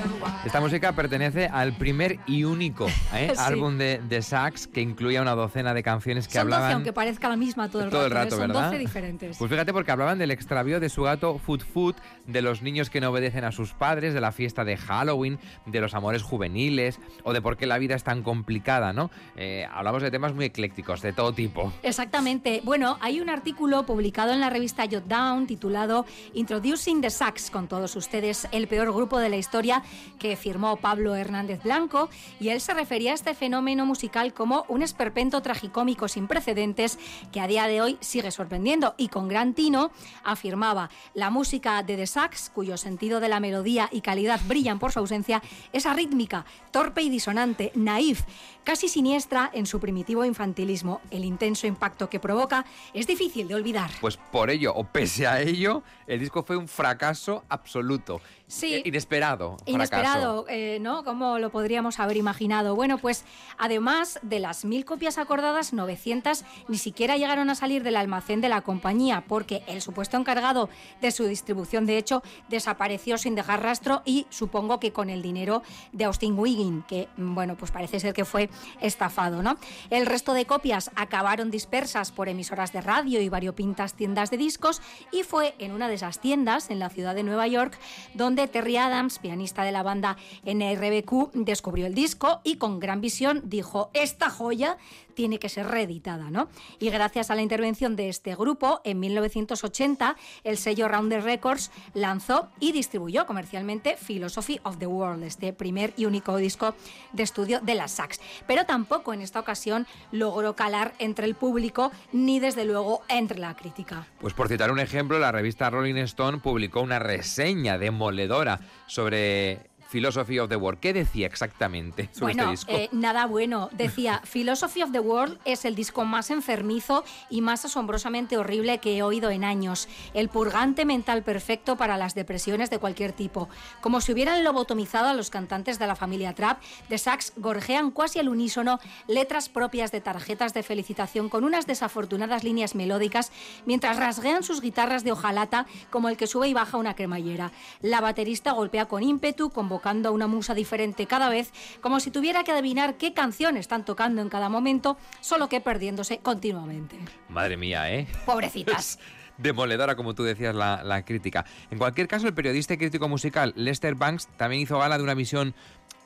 Esta 0.44 0.60
música 0.60 0.90
pertenece 0.92 1.46
al 1.46 1.72
primer 1.72 2.18
y 2.26 2.42
único 2.42 2.86
¿eh? 3.14 3.30
Sí. 3.32 3.40
álbum 3.40 3.78
de, 3.78 4.00
de 4.08 4.22
Sax 4.22 4.66
que 4.66 4.80
incluía 4.80 5.22
una 5.22 5.36
docena 5.36 5.72
de 5.72 5.84
canciones 5.84 6.26
que 6.26 6.34
Son 6.34 6.48
12, 6.48 6.54
hablaban 6.56 6.74
aunque 6.74 6.92
parezca 6.92 7.28
la 7.28 7.36
misma 7.36 7.68
todo 7.68 7.84
el 7.84 7.90
todo 7.90 8.06
el 8.06 8.10
rato. 8.10 8.22
¿eh? 8.22 8.24
rato, 8.24 8.36
Son 8.36 8.48
¿verdad? 8.48 8.64
12 8.70 8.78
diferentes. 8.78 9.36
Pues 9.38 9.48
fíjate 9.48 9.72
porque 9.72 9.92
hablaban 9.92 10.18
del 10.18 10.32
extravío 10.32 10.80
de 10.80 10.88
su 10.88 11.02
gato 11.04 11.38
Foot 11.38 11.62
Foot, 11.64 11.96
de 12.26 12.42
los 12.42 12.60
niños 12.60 12.90
que 12.90 13.00
no 13.00 13.10
obedecen 13.10 13.44
a 13.44 13.52
sus 13.52 13.72
padres, 13.72 14.14
de 14.14 14.20
la 14.20 14.32
fiesta 14.32 14.64
de 14.64 14.76
Halloween, 14.76 15.38
de 15.66 15.80
los 15.80 15.94
amores 15.94 16.22
juveniles 16.22 16.98
o 17.22 17.32
de 17.32 17.40
por 17.40 17.56
qué 17.56 17.66
la 17.66 17.78
vida 17.78 17.94
es 17.94 18.02
tan 18.02 18.24
complicada, 18.24 18.92
¿no? 18.92 19.12
Eh, 19.36 19.64
hablamos 19.72 20.02
de 20.02 20.10
temas 20.10 20.34
muy 20.34 20.46
eclécticos, 20.46 21.02
de 21.02 21.12
todo 21.12 21.32
tipo. 21.32 21.72
Exactamente. 21.84 22.62
Bueno, 22.64 22.98
hay 23.00 23.20
un 23.20 23.30
artículo 23.30 23.86
publicado 23.86 24.32
en 24.32 24.40
la 24.40 24.50
revista 24.50 24.84
Jot 24.90 25.06
Down 25.06 25.46
titulado 25.46 26.04
Introducing 26.34 27.00
the 27.00 27.10
Sax 27.10 27.50
con 27.50 27.68
todos 27.68 27.94
ustedes, 27.94 28.48
el 28.50 28.66
peor 28.66 28.92
grupo 28.92 29.20
de 29.20 29.28
la 29.28 29.36
historia 29.36 29.82
que 30.18 30.31
firmó 30.36 30.76
Pablo 30.76 31.14
Hernández 31.14 31.62
Blanco 31.62 32.08
y 32.40 32.48
él 32.48 32.60
se 32.60 32.74
refería 32.74 33.12
a 33.12 33.14
este 33.14 33.34
fenómeno 33.34 33.86
musical 33.86 34.34
como 34.34 34.64
un 34.68 34.82
esperpento 34.82 35.42
tragicómico 35.42 36.08
sin 36.08 36.28
precedentes 36.28 36.98
que 37.32 37.40
a 37.40 37.46
día 37.46 37.66
de 37.66 37.80
hoy 37.80 37.98
sigue 38.00 38.30
sorprendiendo 38.30 38.94
y 38.96 39.08
con 39.08 39.28
gran 39.28 39.54
tino 39.54 39.90
afirmaba 40.24 40.90
la 41.14 41.30
música 41.30 41.82
de 41.82 41.96
The 41.96 42.06
Sax, 42.06 42.50
cuyo 42.50 42.76
sentido 42.76 43.20
de 43.20 43.28
la 43.28 43.40
melodía 43.40 43.88
y 43.92 44.00
calidad 44.00 44.40
brillan 44.46 44.78
por 44.78 44.92
su 44.92 44.98
ausencia, 44.98 45.42
es 45.72 45.86
arrítmica, 45.86 46.44
torpe 46.70 47.02
y 47.02 47.10
disonante, 47.10 47.72
naif, 47.74 48.22
casi 48.64 48.88
siniestra 48.88 49.50
en 49.52 49.66
su 49.66 49.80
primitivo 49.80 50.24
infantilismo. 50.24 51.00
El 51.10 51.24
intenso 51.24 51.66
impacto 51.66 52.08
que 52.08 52.20
provoca 52.20 52.64
es 52.94 53.06
difícil 53.06 53.48
de 53.48 53.54
olvidar. 53.54 53.90
Pues 54.00 54.16
por 54.16 54.50
ello, 54.50 54.74
o 54.74 54.84
pese 54.84 55.26
a 55.26 55.40
ello, 55.40 55.82
el 56.06 56.20
disco 56.20 56.42
fue 56.42 56.56
un 56.56 56.68
fracaso 56.68 57.44
absoluto. 57.48 58.20
Sí. 58.52 58.74
Eh, 58.74 58.82
Inesperado. 58.84 59.56
Inesperado, 59.64 60.44
eh, 60.46 60.76
¿no? 60.78 61.04
¿Cómo 61.04 61.38
lo 61.38 61.50
podríamos 61.50 61.98
haber 61.98 62.18
imaginado? 62.18 62.76
Bueno, 62.76 62.98
pues 62.98 63.24
además 63.56 64.20
de 64.20 64.40
las 64.40 64.66
mil 64.66 64.84
copias 64.84 65.16
acordadas, 65.16 65.72
900 65.72 66.44
ni 66.68 66.76
siquiera 66.76 67.16
llegaron 67.16 67.48
a 67.48 67.54
salir 67.54 67.82
del 67.82 67.96
almacén 67.96 68.42
de 68.42 68.50
la 68.50 68.60
compañía 68.60 69.24
porque 69.26 69.62
el 69.68 69.80
supuesto 69.80 70.18
encargado 70.18 70.68
de 71.00 71.12
su 71.12 71.24
distribución, 71.24 71.86
de 71.86 71.96
hecho, 71.96 72.22
desapareció 72.50 73.16
sin 73.16 73.34
dejar 73.34 73.62
rastro 73.62 74.02
y 74.04 74.26
supongo 74.28 74.78
que 74.80 74.92
con 74.92 75.08
el 75.08 75.22
dinero 75.22 75.62
de 75.92 76.04
Austin 76.04 76.38
Wiggin, 76.38 76.82
que, 76.82 77.08
bueno, 77.16 77.56
pues 77.56 77.70
parece 77.70 78.00
ser 78.00 78.12
que 78.12 78.26
fue 78.26 78.50
estafado, 78.82 79.42
¿no? 79.42 79.56
El 79.88 80.04
resto 80.04 80.34
de 80.34 80.44
copias 80.44 80.90
acabaron 80.94 81.50
dispersas 81.50 82.12
por 82.12 82.28
emisoras 82.28 82.70
de 82.74 82.82
radio 82.82 83.22
y 83.22 83.30
variopintas 83.30 83.94
tiendas 83.94 84.30
de 84.30 84.36
discos 84.36 84.82
y 85.10 85.22
fue 85.22 85.54
en 85.58 85.72
una 85.72 85.88
de 85.88 85.94
esas 85.94 86.20
tiendas, 86.20 86.68
en 86.68 86.78
la 86.78 86.90
ciudad 86.90 87.14
de 87.14 87.22
Nueva 87.22 87.46
York, 87.46 87.78
donde 88.12 88.41
Terry 88.48 88.76
Adams, 88.76 89.18
pianista 89.18 89.62
de 89.62 89.72
la 89.72 89.82
banda 89.82 90.16
NRBQ, 90.44 91.32
descubrió 91.34 91.86
el 91.86 91.94
disco 91.94 92.40
y 92.44 92.56
con 92.56 92.80
gran 92.80 93.00
visión 93.00 93.42
dijo, 93.44 93.90
esta 93.94 94.30
joya 94.30 94.78
tiene 95.14 95.38
que 95.38 95.48
ser 95.48 95.66
reeditada, 95.66 96.30
¿no? 96.30 96.48
Y 96.78 96.90
gracias 96.90 97.30
a 97.30 97.34
la 97.34 97.42
intervención 97.42 97.96
de 97.96 98.08
este 98.08 98.34
grupo, 98.34 98.80
en 98.84 99.00
1980, 99.00 100.16
el 100.44 100.56
sello 100.56 100.88
Rounder 100.88 101.22
Records 101.22 101.70
lanzó 101.94 102.48
y 102.60 102.72
distribuyó 102.72 103.26
comercialmente 103.26 103.96
Philosophy 103.96 104.60
of 104.64 104.78
the 104.78 104.86
World, 104.86 105.24
este 105.24 105.52
primer 105.52 105.92
y 105.96 106.06
único 106.06 106.36
disco 106.36 106.74
de 107.12 107.22
estudio 107.22 107.60
de 107.60 107.74
las 107.74 107.92
Sax. 107.92 108.20
Pero 108.46 108.64
tampoco 108.64 109.12
en 109.12 109.22
esta 109.22 109.40
ocasión 109.40 109.86
logró 110.10 110.56
calar 110.56 110.94
entre 110.98 111.26
el 111.26 111.34
público 111.34 111.92
ni 112.12 112.40
desde 112.40 112.64
luego 112.64 113.02
entre 113.08 113.38
la 113.38 113.54
crítica. 113.56 114.06
Pues 114.20 114.34
por 114.34 114.48
citar 114.48 114.70
un 114.70 114.80
ejemplo, 114.80 115.18
la 115.18 115.32
revista 115.32 115.70
Rolling 115.70 115.96
Stone 115.96 116.38
publicó 116.38 116.80
una 116.80 116.98
reseña 116.98 117.78
demoledora 117.78 118.60
sobre 118.86 119.71
Philosophy 119.92 120.38
of 120.38 120.48
the 120.48 120.56
World. 120.56 120.80
¿Qué 120.80 120.94
decía 120.94 121.26
exactamente 121.26 122.08
sobre 122.12 122.34
Bueno, 122.34 122.52
este 122.52 122.72
disco? 122.72 122.84
eh, 122.84 122.88
nada 122.92 123.26
bueno. 123.26 123.68
Decía, 123.72 124.22
Philosophy 124.24 124.82
of 124.82 124.90
the 124.90 125.00
World 125.00 125.38
es 125.44 125.66
el 125.66 125.74
disco 125.74 126.06
más 126.06 126.30
enfermizo 126.30 127.04
y 127.28 127.42
más 127.42 127.66
asombrosamente 127.66 128.38
horrible 128.38 128.78
que 128.78 128.96
he 128.96 129.02
oído 129.02 129.28
en 129.28 129.44
años. 129.44 129.88
El 130.14 130.30
purgante 130.30 130.86
mental 130.86 131.22
perfecto 131.22 131.76
para 131.76 131.98
las 131.98 132.14
depresiones 132.14 132.70
de 132.70 132.78
cualquier 132.78 133.12
tipo. 133.12 133.50
Como 133.82 134.00
si 134.00 134.12
hubieran 134.12 134.44
lobotomizado 134.44 135.08
a 135.08 135.14
los 135.14 135.28
cantantes 135.28 135.78
de 135.78 135.86
la 135.86 135.94
familia 135.94 136.34
Trap, 136.34 136.62
The 136.88 136.96
Sax 136.96 137.34
gorjean 137.36 137.90
casi 137.90 138.18
al 138.18 138.30
unísono 138.30 138.80
letras 139.08 139.50
propias 139.50 139.92
de 139.92 140.00
tarjetas 140.00 140.54
de 140.54 140.62
felicitación 140.62 141.28
con 141.28 141.44
unas 141.44 141.66
desafortunadas 141.66 142.44
líneas 142.44 142.74
melódicas 142.74 143.30
mientras 143.66 143.98
rasguean 143.98 144.42
sus 144.42 144.62
guitarras 144.62 145.04
de 145.04 145.12
hojalata 145.12 145.66
como 145.90 146.08
el 146.08 146.16
que 146.16 146.26
sube 146.26 146.48
y 146.48 146.54
baja 146.54 146.78
una 146.78 146.94
cremallera. 146.94 147.52
La 147.82 148.00
baterista 148.00 148.52
golpea 148.52 148.86
con 148.86 149.02
ímpetu, 149.02 149.50
convocando 149.82 150.10
a 150.10 150.12
una 150.12 150.28
musa 150.28 150.54
diferente 150.54 151.06
cada 151.06 151.28
vez, 151.28 151.50
como 151.80 151.98
si 151.98 152.12
tuviera 152.12 152.44
que 152.44 152.52
adivinar 152.52 152.94
qué 152.94 153.12
canción 153.12 153.56
están 153.56 153.84
tocando 153.84 154.22
en 154.22 154.28
cada 154.28 154.48
momento, 154.48 154.96
solo 155.20 155.48
que 155.48 155.60
perdiéndose 155.60 156.18
continuamente. 156.18 156.96
Madre 157.28 157.56
mía, 157.56 157.92
¿eh? 157.92 158.06
Pobrecitas. 158.24 159.00
Demoledora, 159.38 159.96
como 159.96 160.14
tú 160.14 160.22
decías, 160.22 160.54
la, 160.54 160.84
la 160.84 161.04
crítica. 161.04 161.44
En 161.70 161.78
cualquier 161.78 162.06
caso, 162.06 162.28
el 162.28 162.34
periodista 162.34 162.74
y 162.74 162.76
crítico 162.76 163.08
musical 163.08 163.52
Lester 163.56 163.96
Banks 163.96 164.28
también 164.36 164.62
hizo 164.62 164.78
gala 164.78 164.98
de 164.98 165.02
una 165.02 165.14
visión 165.14 165.54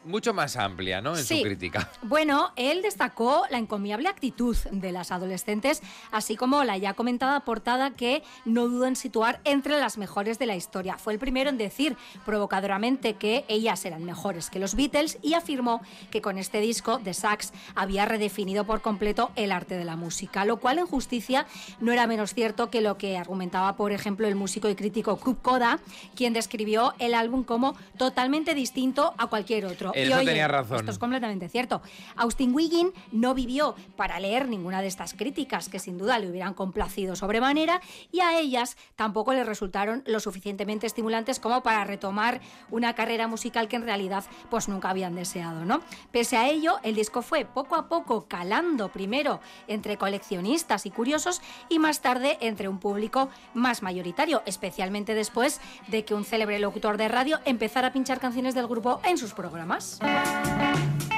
mucho 0.07 0.33
más 0.33 0.57
amplia, 0.57 1.01
¿no? 1.01 1.17
En 1.17 1.25
Sí. 1.25 1.39
su 1.39 1.43
crítica. 1.45 1.91
Bueno, 2.03 2.53
él 2.57 2.83
destacó 2.83 3.45
la 3.51 3.59
encomiable 3.59 4.09
actitud 4.09 4.57
de 4.71 4.93
las 4.93 5.11
adolescentes, 5.13 5.83
así 6.13 6.37
como 6.37 6.65
la 6.65 6.77
ya 6.77 6.95
comentada 6.95 7.41
portada 7.41 7.91
que 7.91 8.23
no 8.45 8.69
dudo 8.69 8.87
en 8.87 8.97
situar 8.97 9.41
entre 9.45 9.79
las 9.79 9.99
mejores 9.99 10.39
de 10.39 10.47
la 10.47 10.57
historia. 10.57 10.97
Fue 10.99 11.13
el 11.13 11.19
primero 11.19 11.51
en 11.51 11.59
decir 11.59 11.97
provocadoramente 12.25 13.15
que 13.15 13.45
ellas 13.49 13.85
eran 13.85 14.05
mejores 14.05 14.51
que 14.51 14.59
los 14.59 14.75
Beatles 14.75 15.19
y 15.23 15.35
afirmó 15.35 15.81
que 16.11 16.23
con 16.23 16.39
este 16.39 16.61
disco 16.61 16.99
de 16.99 17.15
Sax 17.15 17.53
había 17.75 18.05
redefinido 18.05 18.65
por 18.65 18.83
completo 18.83 19.31
el 19.37 19.53
arte 19.53 19.77
de 19.77 19.85
la 19.85 19.97
música, 19.97 20.45
lo 20.45 20.59
cual 20.59 20.79
en 20.79 20.87
justicia 20.87 21.47
no 21.81 21.93
era 21.93 22.07
menos 22.07 22.35
cierto 22.35 22.71
que 22.71 22.81
lo 22.81 22.99
que 22.99 23.17
argumentaba, 23.19 23.77
por 23.77 23.93
ejemplo, 23.93 24.27
el 24.29 24.35
músico 24.35 24.69
y 24.69 24.75
crítico 24.75 25.17
Kub 25.17 25.41
Koda, 25.43 25.81
quien 26.15 26.33
describió 26.33 26.95
el 26.99 27.15
álbum 27.15 27.43
como 27.43 27.75
totalmente 27.97 28.55
distinto 28.55 29.15
a 29.19 29.27
cualquier 29.27 29.67
otro. 29.67 29.93
En 29.97 30.05
Y 30.05 30.07
eso 30.09 30.19
oye, 30.19 30.27
tenía 30.27 30.47
razón. 30.49 30.79
esto 30.79 30.91
es 30.91 30.99
completamente 30.99 31.49
cierto. 31.49 31.83
Austin 32.17 32.55
Wiggin 32.55 32.93
no 33.13 33.35
vivió 33.35 33.75
para 33.97 34.21
leer 34.21 34.49
ninguna 34.49 34.83
de 34.83 34.89
estas 34.89 35.15
críticas 35.15 35.69
que 35.69 35.79
sin 35.79 35.97
duda 35.99 36.19
le 36.19 36.31
hubieran 36.31 36.55
complacido 36.55 37.17
sobremanera 37.17 37.81
y 38.13 38.21
a 38.21 38.39
ellas 38.39 38.77
tampoco 38.95 39.33
le 39.33 39.43
resultaron 39.43 40.03
lo 40.07 40.21
suficientemente 40.21 40.87
estimulantes 40.87 41.41
como 41.41 41.63
para 41.63 41.85
retomar 41.85 42.41
una 42.71 42.95
carrera 42.95 43.27
musical 43.27 43.69
que 43.69 43.77
en 43.77 43.83
realidad 43.83 44.25
pues 44.51 44.69
nunca 44.69 44.91
habían 44.91 45.15
deseado, 45.15 45.65
¿no? 45.65 45.81
Pese 46.13 46.37
a 46.37 46.49
ello, 46.49 46.77
el 46.83 46.95
disco 46.95 47.23
fue 47.23 47.45
poco 47.47 47.77
a 47.77 47.89
poco 47.89 48.27
calando 48.29 48.91
primero 48.91 49.41
entre 49.67 49.97
coleccionistas 49.97 50.85
y 50.85 50.91
curiosos 50.91 51.41
y 51.69 51.79
más 51.79 52.01
tarde 52.01 52.37
entre 52.41 52.69
un 52.69 52.79
público 52.79 53.31
más 53.55 53.83
mayoritario, 53.83 54.43
especialmente 54.45 55.15
después 55.15 55.61
de 55.89 56.05
que 56.05 56.15
un 56.15 56.25
célebre 56.25 56.59
locutor 56.59 56.97
de 56.99 57.09
radio 57.09 57.41
empezara 57.45 57.89
a 57.89 57.93
pinchar 57.93 58.21
canciones 58.21 58.55
del 58.55 58.67
grupo 58.67 59.01
en 59.05 59.17
sus 59.17 59.33
programas. 59.33 59.86
Adiós. 59.87 61.16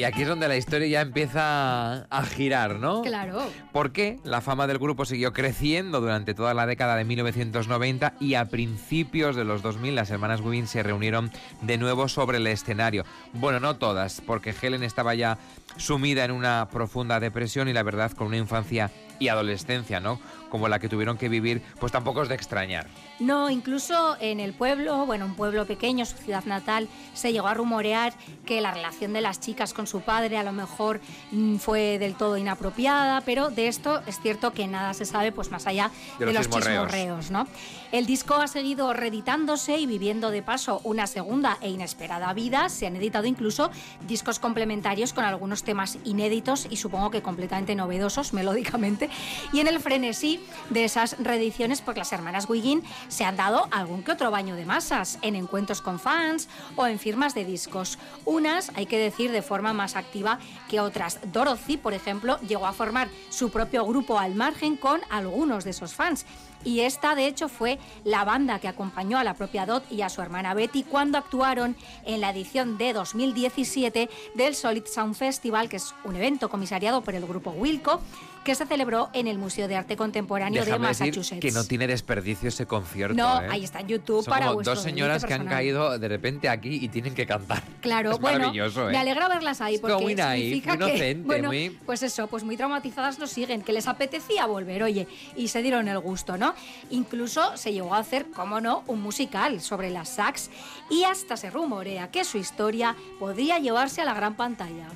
Y 0.00 0.04
aquí 0.04 0.22
es 0.22 0.28
donde 0.28 0.48
la 0.48 0.56
historia 0.56 0.88
ya 0.88 1.00
empieza 1.02 2.04
a 2.04 2.22
girar, 2.24 2.76
¿no? 2.76 3.02
Claro. 3.02 3.46
Porque 3.70 4.18
la 4.24 4.40
fama 4.40 4.66
del 4.66 4.78
grupo 4.78 5.04
siguió 5.04 5.34
creciendo 5.34 6.00
durante 6.00 6.32
toda 6.32 6.54
la 6.54 6.64
década 6.64 6.96
de 6.96 7.04
1990 7.04 8.14
y 8.18 8.32
a 8.32 8.46
principios 8.46 9.36
de 9.36 9.44
los 9.44 9.60
2000 9.60 9.94
las 9.94 10.08
hermanas 10.08 10.40
Wynn 10.40 10.68
se 10.68 10.82
reunieron 10.82 11.30
de 11.60 11.76
nuevo 11.76 12.08
sobre 12.08 12.38
el 12.38 12.46
escenario. 12.46 13.04
Bueno, 13.34 13.60
no 13.60 13.76
todas, 13.76 14.22
porque 14.22 14.54
Helen 14.58 14.84
estaba 14.84 15.14
ya 15.14 15.36
sumida 15.76 16.24
en 16.24 16.30
una 16.30 16.70
profunda 16.72 17.20
depresión 17.20 17.68
y 17.68 17.74
la 17.74 17.82
verdad 17.82 18.12
con 18.12 18.28
una 18.28 18.38
infancia 18.38 18.90
y 19.20 19.28
adolescencia, 19.28 20.00
¿no? 20.00 20.18
Como 20.50 20.66
la 20.66 20.80
que 20.80 20.88
tuvieron 20.88 21.16
que 21.16 21.28
vivir, 21.28 21.62
pues 21.78 21.92
tampoco 21.92 22.22
es 22.24 22.28
de 22.28 22.34
extrañar. 22.34 22.88
No, 23.20 23.50
incluso 23.50 24.16
en 24.18 24.40
el 24.40 24.52
pueblo, 24.54 25.06
bueno, 25.06 25.26
un 25.26 25.36
pueblo 25.36 25.64
pequeño, 25.66 26.04
su 26.06 26.16
ciudad 26.16 26.44
natal, 26.46 26.88
se 27.14 27.32
llegó 27.32 27.46
a 27.46 27.54
rumorear 27.54 28.12
que 28.46 28.60
la 28.60 28.72
relación 28.72 29.12
de 29.12 29.20
las 29.20 29.38
chicas 29.38 29.72
con 29.74 29.86
su 29.86 30.00
padre 30.00 30.38
a 30.38 30.42
lo 30.42 30.50
mejor 30.52 31.00
mm, 31.30 31.56
fue 31.56 31.98
del 32.00 32.14
todo 32.16 32.36
inapropiada, 32.36 33.20
pero 33.20 33.50
de 33.50 33.68
esto 33.68 34.02
es 34.06 34.18
cierto 34.20 34.52
que 34.52 34.66
nada 34.66 34.94
se 34.94 35.04
sabe, 35.04 35.30
pues 35.30 35.50
más 35.52 35.66
allá 35.68 35.90
De 36.18 36.26
de, 36.26 36.32
los 36.32 36.46
los 36.46 36.56
chismorreos. 36.56 36.90
chismorreos, 36.90 37.30
¿no? 37.30 37.46
El 37.92 38.06
disco 38.06 38.36
ha 38.36 38.46
seguido 38.46 38.92
reeditándose 38.92 39.76
y 39.78 39.86
viviendo 39.86 40.30
de 40.30 40.42
paso 40.42 40.80
una 40.84 41.08
segunda 41.08 41.58
e 41.60 41.70
inesperada 41.70 42.32
vida. 42.32 42.68
Se 42.68 42.86
han 42.86 42.94
editado 42.94 43.26
incluso 43.26 43.72
discos 44.06 44.38
complementarios 44.38 45.12
con 45.12 45.24
algunos 45.24 45.64
temas 45.64 45.98
inéditos 46.04 46.68
y 46.70 46.76
supongo 46.76 47.10
que 47.10 47.20
completamente 47.20 47.74
novedosos 47.74 48.32
melódicamente, 48.40 49.10
Y 49.52 49.58
en 49.58 49.66
el 49.66 49.80
frenesí 49.80 50.40
de 50.68 50.84
esas 50.84 51.16
reediciones, 51.18 51.80
pues 51.80 51.96
las 51.96 52.12
hermanas 52.12 52.48
Wiggin 52.48 52.84
se 53.08 53.24
han 53.24 53.36
dado 53.36 53.66
algún 53.72 54.04
que 54.04 54.12
otro 54.12 54.30
baño 54.30 54.54
de 54.54 54.66
masas 54.66 55.18
en 55.22 55.34
encuentros 55.34 55.80
con 55.80 55.98
fans 55.98 56.48
o 56.76 56.86
en 56.86 57.00
firmas 57.00 57.34
de 57.34 57.44
discos. 57.44 57.98
Unas, 58.24 58.70
hay 58.76 58.86
que 58.86 58.98
decir, 58.98 59.32
de 59.32 59.42
forma 59.42 59.72
más 59.72 59.96
activa 59.96 60.38
que 60.68 60.78
otras. 60.78 61.18
Dorothy, 61.32 61.76
por 61.76 61.94
ejemplo, 61.94 62.38
llegó 62.46 62.66
a 62.66 62.72
formar 62.72 63.08
su 63.30 63.50
propio 63.50 63.84
grupo 63.84 64.18
al 64.20 64.36
margen 64.36 64.76
con 64.76 65.00
algunos 65.10 65.64
de 65.64 65.70
esos 65.70 65.94
fans. 65.94 66.24
Y 66.64 66.80
esta, 66.80 67.14
de 67.14 67.26
hecho, 67.26 67.48
fue 67.48 67.78
la 68.04 68.24
banda 68.24 68.58
que 68.58 68.68
acompañó 68.68 69.18
a 69.18 69.24
la 69.24 69.34
propia 69.34 69.66
Dot 69.66 69.90
y 69.90 70.02
a 70.02 70.08
su 70.08 70.20
hermana 70.20 70.54
Betty 70.54 70.82
cuando 70.82 71.18
actuaron 71.18 71.76
en 72.04 72.20
la 72.20 72.30
edición 72.30 72.76
de 72.76 72.92
2017 72.92 74.10
del 74.34 74.54
Solid 74.54 74.84
Sound 74.84 75.14
Festival, 75.14 75.68
que 75.68 75.76
es 75.76 75.94
un 76.04 76.16
evento 76.16 76.48
comisariado 76.50 77.00
por 77.00 77.14
el 77.14 77.26
grupo 77.26 77.50
Wilco, 77.50 78.00
que 78.44 78.54
se 78.54 78.66
celebró 78.66 79.10
en 79.12 79.26
el 79.26 79.38
Museo 79.38 79.68
de 79.68 79.76
Arte 79.76 79.96
Contemporáneo 79.96 80.64
de 80.64 80.78
Massachusetts. 80.78 81.40
que 81.40 81.52
no 81.52 81.64
tiene 81.64 81.86
desperdicio 81.86 82.48
ese 82.48 82.66
concierto. 82.66 83.14
No, 83.14 83.42
¿eh? 83.42 83.48
ahí 83.50 83.64
está 83.64 83.80
en 83.80 83.88
YouTube 83.88 84.24
Son 84.24 84.32
para 84.32 84.46
como 84.48 84.62
dos 84.62 84.82
señoras 84.82 85.24
que 85.24 85.34
han 85.34 85.46
caído 85.46 85.98
de 85.98 86.08
repente 86.08 86.48
aquí 86.48 86.78
y 86.82 86.88
tienen 86.88 87.14
que 87.14 87.26
cantar. 87.26 87.62
Claro, 87.80 88.12
es 88.12 88.18
bueno, 88.18 88.38
maravilloso, 88.38 88.88
¿eh? 88.88 88.92
me 88.92 88.98
alegra 88.98 89.28
verlas 89.28 89.60
ahí 89.60 89.78
porque 89.78 89.96
muy 90.02 90.16
significa 90.16 90.74
muy 90.76 90.84
inocente, 90.86 91.14
que, 91.22 91.26
bueno, 91.26 91.48
muy- 91.48 91.70
pues 91.84 92.02
eso, 92.02 92.26
pues 92.28 92.44
muy 92.44 92.56
traumatizadas 92.56 93.18
nos 93.18 93.30
siguen, 93.30 93.62
que 93.62 93.72
les 93.72 93.86
apetecía 93.88 94.46
volver, 94.46 94.82
oye, 94.82 95.06
y 95.36 95.48
se 95.48 95.62
dieron 95.62 95.88
el 95.88 95.98
gusto, 95.98 96.36
¿no? 96.36 96.54
Incluso 96.90 97.56
se 97.56 97.72
llegó 97.72 97.94
a 97.94 97.98
hacer, 97.98 98.30
como 98.30 98.60
no, 98.60 98.84
un 98.86 99.02
musical 99.02 99.60
sobre 99.60 99.90
las 99.90 100.08
sax 100.08 100.50
y 100.88 101.04
hasta 101.04 101.36
se 101.36 101.50
rumorea 101.50 102.10
que 102.10 102.24
su 102.24 102.38
historia 102.38 102.96
podría 103.18 103.58
llevarse 103.58 104.00
a 104.00 104.04
la 104.04 104.14
gran 104.14 104.34
pantalla. 104.34 104.88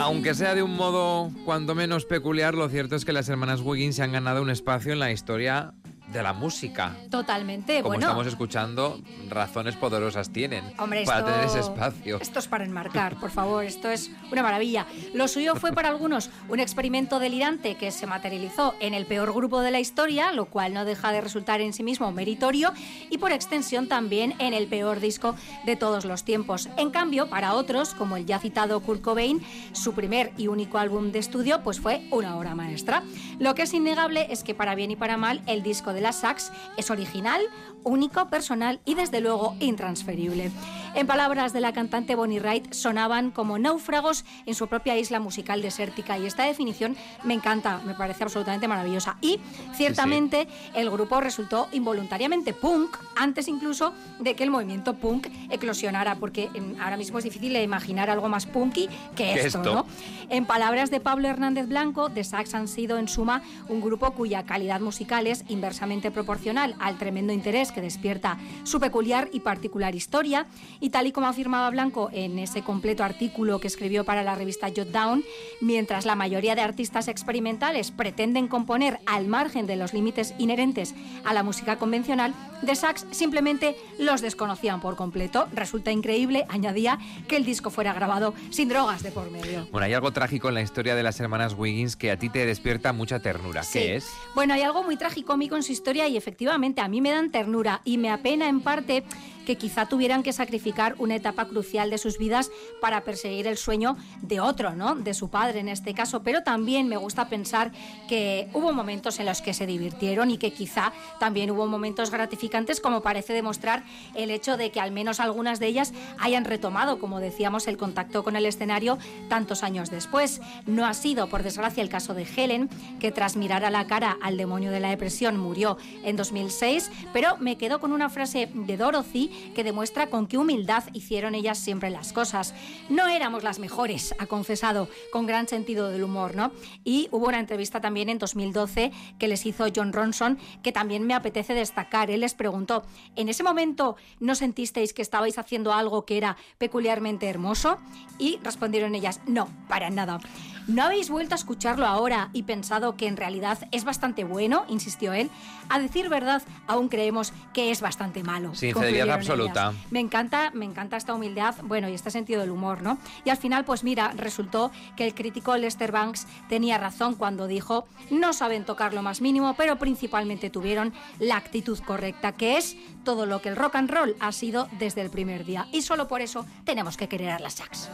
Aunque 0.00 0.34
sea 0.34 0.54
de 0.54 0.62
un 0.62 0.76
modo 0.76 1.30
cuando 1.44 1.74
menos 1.74 2.04
peculiar, 2.04 2.54
lo 2.54 2.68
cierto 2.68 2.96
es 2.96 3.04
que 3.04 3.12
las 3.12 3.28
hermanas 3.28 3.60
Wiggins 3.60 3.96
se 3.96 4.02
han 4.02 4.12
ganado 4.12 4.42
un 4.42 4.50
espacio 4.50 4.92
en 4.92 4.98
la 4.98 5.12
historia 5.12 5.74
de 6.12 6.22
la 6.22 6.32
música. 6.32 6.94
Totalmente, 7.10 7.76
Como 7.82 7.88
bueno. 7.94 8.06
estamos 8.06 8.26
escuchando, 8.26 9.00
razones 9.28 9.76
poderosas 9.76 10.30
tienen 10.30 10.64
Hombre, 10.78 11.04
para 11.04 11.20
esto- 11.20 11.30
tener 11.32 11.46
ese 11.46 11.60
espacio. 11.60 12.18
Esto 12.20 12.38
es 12.38 12.48
para 12.48 12.64
enmarcar, 12.64 13.16
por 13.18 13.30
favor, 13.30 13.64
esto 13.64 13.88
es 13.90 14.10
una 14.30 14.42
maravilla. 14.42 14.86
Lo 15.14 15.28
suyo 15.28 15.54
fue 15.56 15.72
para 15.72 15.88
algunos 15.88 16.30
un 16.48 16.60
experimento 16.60 17.18
delirante 17.18 17.76
que 17.76 17.90
se 17.90 18.06
materializó 18.06 18.74
en 18.80 18.94
el 18.94 19.06
peor 19.06 19.32
grupo 19.32 19.60
de 19.60 19.70
la 19.70 19.80
historia, 19.80 20.32
lo 20.32 20.44
cual 20.46 20.74
no 20.74 20.84
deja 20.84 21.12
de 21.12 21.20
resultar 21.20 21.60
en 21.60 21.72
sí 21.72 21.82
mismo 21.82 22.10
meritorio, 22.12 22.72
y 23.10 23.18
por 23.18 23.32
extensión 23.32 23.88
también 23.88 24.34
en 24.38 24.52
el 24.54 24.66
peor 24.66 25.00
disco 25.00 25.34
de 25.64 25.76
todos 25.76 26.04
los 26.04 26.24
tiempos. 26.24 26.68
En 26.76 26.90
cambio, 26.90 27.28
para 27.30 27.54
otros, 27.54 27.94
como 27.94 28.16
el 28.16 28.26
ya 28.26 28.38
citado 28.38 28.80
Kurt 28.80 29.00
Cobain, 29.00 29.40
su 29.72 29.94
primer 29.94 30.32
y 30.36 30.48
único 30.48 30.78
álbum 30.78 31.12
de 31.12 31.18
estudio 31.20 31.62
pues 31.62 31.80
fue 31.80 32.06
una 32.10 32.36
obra 32.36 32.54
maestra. 32.54 33.02
Lo 33.38 33.54
que 33.54 33.62
es 33.62 33.72
innegable 33.72 34.26
es 34.30 34.42
que 34.44 34.54
para 34.54 34.74
bien 34.74 34.90
y 34.90 34.96
para 34.96 35.16
mal 35.16 35.42
el 35.46 35.62
disco 35.62 35.92
de 35.94 36.01
las 36.02 36.20
sax 36.20 36.52
es 36.76 36.90
original, 36.90 37.40
único, 37.84 38.28
personal 38.28 38.80
y 38.84 38.94
desde 38.94 39.20
luego 39.20 39.56
intransferible. 39.60 40.50
En 40.94 41.06
palabras 41.06 41.54
de 41.54 41.60
la 41.62 41.72
cantante 41.72 42.14
Bonnie 42.14 42.38
Wright, 42.38 42.74
sonaban 42.74 43.30
como 43.30 43.58
náufragos 43.58 44.26
en 44.44 44.54
su 44.54 44.68
propia 44.68 44.98
isla 44.98 45.20
musical 45.20 45.62
desértica 45.62 46.18
y 46.18 46.26
esta 46.26 46.44
definición 46.44 46.96
me 47.24 47.32
encanta, 47.32 47.80
me 47.86 47.94
parece 47.94 48.24
absolutamente 48.24 48.68
maravillosa. 48.68 49.16
Y 49.22 49.40
ciertamente 49.74 50.46
el 50.74 50.90
grupo 50.90 51.18
resultó 51.22 51.68
involuntariamente 51.72 52.52
punk 52.52 52.94
antes 53.16 53.48
incluso 53.48 53.94
de 54.20 54.34
que 54.34 54.44
el 54.44 54.50
movimiento 54.50 54.94
punk 54.94 55.28
eclosionara, 55.48 56.16
porque 56.16 56.50
en- 56.52 56.78
ahora 56.78 56.98
mismo 56.98 57.16
es 57.18 57.24
difícil 57.24 57.56
imaginar 57.56 58.10
algo 58.10 58.28
más 58.28 58.44
punky 58.44 58.88
que 59.16 59.32
Que 59.32 59.34
esto, 59.46 59.60
esto. 59.60 59.74
¿no? 59.74 59.86
En 60.28 60.44
palabras 60.44 60.90
de 60.90 61.00
Pablo 61.00 61.26
Hernández 61.28 61.68
Blanco, 61.68 62.10
The 62.10 62.22
Sax 62.22 62.54
han 62.54 62.68
sido 62.68 62.98
en 62.98 63.08
suma 63.08 63.42
un 63.68 63.80
grupo 63.80 64.10
cuya 64.12 64.42
calidad 64.44 64.80
musical 64.80 65.26
es 65.26 65.44
inversamente 65.48 66.10
proporcional 66.10 66.74
al 66.80 66.98
tremendo 66.98 67.32
interés 67.32 67.72
que 67.72 67.80
despierta 67.80 68.36
su 68.64 68.78
peculiar 68.78 69.30
y 69.32 69.40
particular 69.40 69.94
historia. 69.94 70.46
Y 70.82 70.90
tal 70.90 71.06
y 71.06 71.12
como 71.12 71.28
afirmaba 71.28 71.70
Blanco 71.70 72.10
en 72.12 72.40
ese 72.40 72.62
completo 72.62 73.04
artículo 73.04 73.60
que 73.60 73.68
escribió 73.68 74.04
para 74.04 74.24
la 74.24 74.34
revista 74.34 74.66
Jot 74.66 74.88
Down, 74.88 75.22
mientras 75.60 76.04
la 76.06 76.16
mayoría 76.16 76.56
de 76.56 76.60
artistas 76.60 77.06
experimentales 77.06 77.92
pretenden 77.92 78.48
componer 78.48 78.98
al 79.06 79.28
margen 79.28 79.68
de 79.68 79.76
los 79.76 79.94
límites 79.94 80.34
inherentes 80.38 80.92
a 81.24 81.34
la 81.34 81.44
música 81.44 81.76
convencional, 81.76 82.34
The 82.66 82.74
Sax 82.74 83.06
simplemente 83.12 83.76
los 84.00 84.22
desconocían 84.22 84.80
por 84.80 84.96
completo. 84.96 85.46
Resulta 85.54 85.92
increíble, 85.92 86.46
añadía, 86.48 86.98
que 87.28 87.36
el 87.36 87.44
disco 87.44 87.70
fuera 87.70 87.92
grabado 87.92 88.34
sin 88.50 88.68
drogas 88.68 89.04
de 89.04 89.12
por 89.12 89.30
medio. 89.30 89.68
Bueno, 89.70 89.84
hay 89.84 89.94
algo 89.94 90.10
trágico 90.10 90.48
en 90.48 90.54
la 90.54 90.62
historia 90.62 90.96
de 90.96 91.04
las 91.04 91.20
hermanas 91.20 91.54
Wiggins 91.56 91.94
que 91.94 92.10
a 92.10 92.18
ti 92.18 92.28
te 92.28 92.44
despierta 92.44 92.92
mucha 92.92 93.20
ternura. 93.20 93.62
Sí. 93.62 93.78
¿Qué 93.78 93.96
es? 93.96 94.10
Bueno, 94.34 94.54
hay 94.54 94.62
algo 94.62 94.82
muy 94.82 94.96
tragicómico 94.96 95.54
en 95.54 95.62
su 95.62 95.70
historia 95.70 96.08
y 96.08 96.16
efectivamente 96.16 96.80
a 96.80 96.88
mí 96.88 97.00
me 97.00 97.10
dan 97.10 97.30
ternura 97.30 97.82
y 97.84 97.98
me 97.98 98.10
apena 98.10 98.48
en 98.48 98.60
parte 98.60 99.04
que 99.46 99.56
quizá 99.56 99.86
tuvieran 99.86 100.22
que 100.22 100.32
sacrificar 100.32 100.71
una 100.98 101.16
etapa 101.16 101.46
crucial 101.46 101.90
de 101.90 101.98
sus 101.98 102.18
vidas 102.18 102.50
para 102.80 103.02
perseguir 103.02 103.46
el 103.46 103.56
sueño 103.56 103.96
de 104.22 104.40
otro, 104.40 104.74
¿no? 104.74 104.94
De 104.94 105.14
su 105.14 105.28
padre 105.28 105.60
en 105.60 105.68
este 105.68 105.94
caso, 105.94 106.22
pero 106.22 106.42
también 106.42 106.88
me 106.88 106.96
gusta 106.96 107.28
pensar 107.28 107.72
que 108.08 108.48
hubo 108.52 108.72
momentos 108.72 109.18
en 109.20 109.26
los 109.26 109.42
que 109.42 109.54
se 109.54 109.66
divirtieron 109.66 110.30
y 110.30 110.38
que 110.38 110.52
quizá 110.52 110.92
también 111.20 111.50
hubo 111.50 111.66
momentos 111.66 112.10
gratificantes 112.10 112.80
como 112.80 113.02
parece 113.02 113.32
demostrar 113.32 113.84
el 114.14 114.30
hecho 114.30 114.56
de 114.56 114.70
que 114.70 114.80
al 114.80 114.92
menos 114.92 115.20
algunas 115.20 115.60
de 115.60 115.66
ellas 115.66 115.92
hayan 116.18 116.44
retomado, 116.44 116.98
como 116.98 117.20
decíamos, 117.20 117.68
el 117.68 117.76
contacto 117.76 118.24
con 118.24 118.36
el 118.36 118.46
escenario 118.46 118.98
tantos 119.28 119.62
años 119.62 119.90
después. 119.90 120.40
No 120.66 120.86
ha 120.86 120.94
sido, 120.94 121.28
por 121.28 121.42
desgracia, 121.42 121.82
el 121.82 121.88
caso 121.88 122.14
de 122.14 122.26
Helen, 122.36 122.68
que 123.00 123.12
tras 123.12 123.36
mirar 123.36 123.64
a 123.64 123.70
la 123.70 123.86
cara 123.86 124.16
al 124.22 124.36
demonio 124.36 124.70
de 124.70 124.80
la 124.80 124.90
depresión 124.90 125.36
murió 125.36 125.76
en 126.04 126.16
2006, 126.16 126.90
pero 127.12 127.36
me 127.38 127.56
quedo 127.56 127.80
con 127.80 127.92
una 127.92 128.08
frase 128.08 128.48
de 128.52 128.76
Dorothy 128.76 129.52
que 129.54 129.64
demuestra 129.64 130.08
con 130.08 130.26
qué 130.26 130.38
humildad 130.38 130.61
hicieron 130.92 131.34
ellas 131.34 131.58
siempre 131.58 131.90
las 131.90 132.12
cosas. 132.12 132.54
No 132.88 133.08
éramos 133.08 133.42
las 133.42 133.58
mejores, 133.58 134.14
ha 134.18 134.26
confesado, 134.26 134.88
con 135.12 135.26
gran 135.26 135.48
sentido 135.48 135.88
del 135.88 136.04
humor, 136.04 136.34
¿no? 136.34 136.52
Y 136.84 137.08
hubo 137.10 137.28
una 137.28 137.40
entrevista 137.40 137.80
también 137.80 138.08
en 138.08 138.18
2012 138.18 138.92
que 139.18 139.28
les 139.28 139.46
hizo 139.46 139.66
John 139.74 139.92
Ronson, 139.92 140.38
que 140.62 140.72
también 140.72 141.06
me 141.06 141.14
apetece 141.14 141.54
destacar. 141.54 142.10
Él 142.10 142.20
les 142.20 142.34
preguntó, 142.34 142.84
¿en 143.16 143.28
ese 143.28 143.42
momento 143.42 143.96
no 144.20 144.34
sentisteis 144.34 144.92
que 144.92 145.02
estabais 145.02 145.38
haciendo 145.38 145.72
algo 145.72 146.04
que 146.04 146.16
era 146.16 146.36
peculiarmente 146.58 147.28
hermoso? 147.28 147.78
Y 148.18 148.38
respondieron 148.42 148.94
ellas, 148.94 149.20
no, 149.26 149.48
para 149.68 149.90
nada. 149.90 150.20
¿No 150.68 150.84
habéis 150.84 151.10
vuelto 151.10 151.34
a 151.34 151.36
escucharlo 151.36 151.86
ahora 151.86 152.30
y 152.32 152.44
pensado 152.44 152.96
que 152.96 153.08
en 153.08 153.16
realidad 153.16 153.58
es 153.72 153.84
bastante 153.84 154.22
bueno? 154.22 154.64
insistió 154.68 155.12
él. 155.12 155.28
A 155.68 155.80
decir 155.80 156.08
verdad, 156.08 156.42
aún 156.68 156.88
creemos 156.88 157.32
que 157.52 157.72
es 157.72 157.80
bastante 157.80 158.22
malo. 158.22 158.54
Sinceridad 158.54 159.10
absoluta. 159.10 159.70
ellas. 159.70 159.90
Me 159.90 159.98
encanta, 159.98 160.51
me 160.52 160.64
encanta 160.64 160.96
esta 160.96 161.14
humildad, 161.14 161.54
bueno, 161.62 161.88
y 161.88 161.94
este 161.94 162.10
sentido 162.10 162.40
del 162.40 162.50
humor, 162.50 162.82
¿no? 162.82 162.98
Y 163.24 163.30
al 163.30 163.36
final, 163.36 163.64
pues 163.64 163.84
mira, 163.84 164.12
resultó 164.16 164.70
que 164.96 165.06
el 165.06 165.14
crítico 165.14 165.56
Lester 165.56 165.92
Banks 165.92 166.26
tenía 166.48 166.78
razón 166.78 167.14
cuando 167.14 167.46
dijo, 167.46 167.86
no 168.10 168.32
saben 168.32 168.64
tocar 168.64 168.94
lo 168.94 169.02
más 169.02 169.20
mínimo, 169.20 169.54
pero 169.54 169.78
principalmente 169.78 170.50
tuvieron 170.50 170.92
la 171.18 171.36
actitud 171.36 171.78
correcta, 171.80 172.32
que 172.32 172.56
es 172.56 172.76
todo 173.04 173.26
lo 173.26 173.42
que 173.42 173.48
el 173.48 173.56
rock 173.56 173.76
and 173.76 173.90
roll 173.90 174.16
ha 174.20 174.32
sido 174.32 174.68
desde 174.78 175.00
el 175.00 175.10
primer 175.10 175.44
día. 175.44 175.66
Y 175.72 175.82
solo 175.82 176.08
por 176.08 176.20
eso 176.20 176.46
tenemos 176.64 176.96
que 176.96 177.08
querer 177.08 177.30
a 177.30 177.38
las 177.38 177.54
sax. 177.54 177.88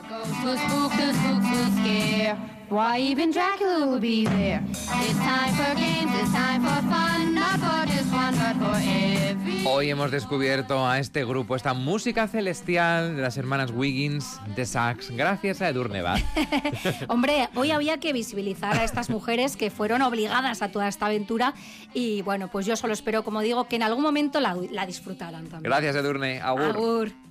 Why 2.70 2.98
even 3.00 3.30
Dracula 3.30 3.86
will 3.86 4.00
be 4.00 4.24
there? 4.26 4.62
It's 4.68 5.18
time 5.18 5.54
for 5.54 5.74
games, 5.74 6.12
it's 6.20 6.32
time 6.32 6.62
for 6.62 6.82
fun, 6.90 7.34
not 7.34 7.58
for 7.58 7.86
just 7.90 8.12
one, 8.12 8.34
but 8.36 8.56
for 8.58 8.76
every. 8.76 9.64
Hoy 9.64 9.88
hemos 9.88 10.10
descubierto 10.10 10.86
a 10.86 10.98
este 10.98 11.24
grupo, 11.24 11.56
esta 11.56 11.72
música 11.72 12.28
celestial 12.28 13.16
de 13.16 13.22
las 13.22 13.38
hermanas 13.38 13.70
Wiggins 13.70 14.38
de 14.54 14.66
Sax, 14.66 15.10
gracias 15.12 15.62
a 15.62 15.70
Edurne 15.70 16.02
Bad. 16.02 16.20
Hombre, 17.08 17.48
hoy 17.54 17.70
había 17.70 17.98
que 17.98 18.12
visibilizar 18.12 18.76
a 18.78 18.84
estas 18.84 19.08
mujeres 19.08 19.56
que 19.56 19.70
fueron 19.70 20.02
obligadas 20.02 20.60
a 20.60 20.70
toda 20.70 20.88
esta 20.88 21.06
aventura 21.06 21.54
y 21.94 22.20
bueno, 22.20 22.48
pues 22.48 22.66
yo 22.66 22.76
solo 22.76 22.92
espero, 22.92 23.24
como 23.24 23.40
digo, 23.40 23.66
que 23.66 23.76
en 23.76 23.82
algún 23.82 24.02
momento 24.02 24.40
la, 24.40 24.54
la 24.70 24.84
disfrutaran 24.84 25.46
también. 25.46 25.62
Gracias, 25.62 25.96
Edurne. 25.96 26.40
Agur. 26.42 26.62
Agur. 26.64 27.27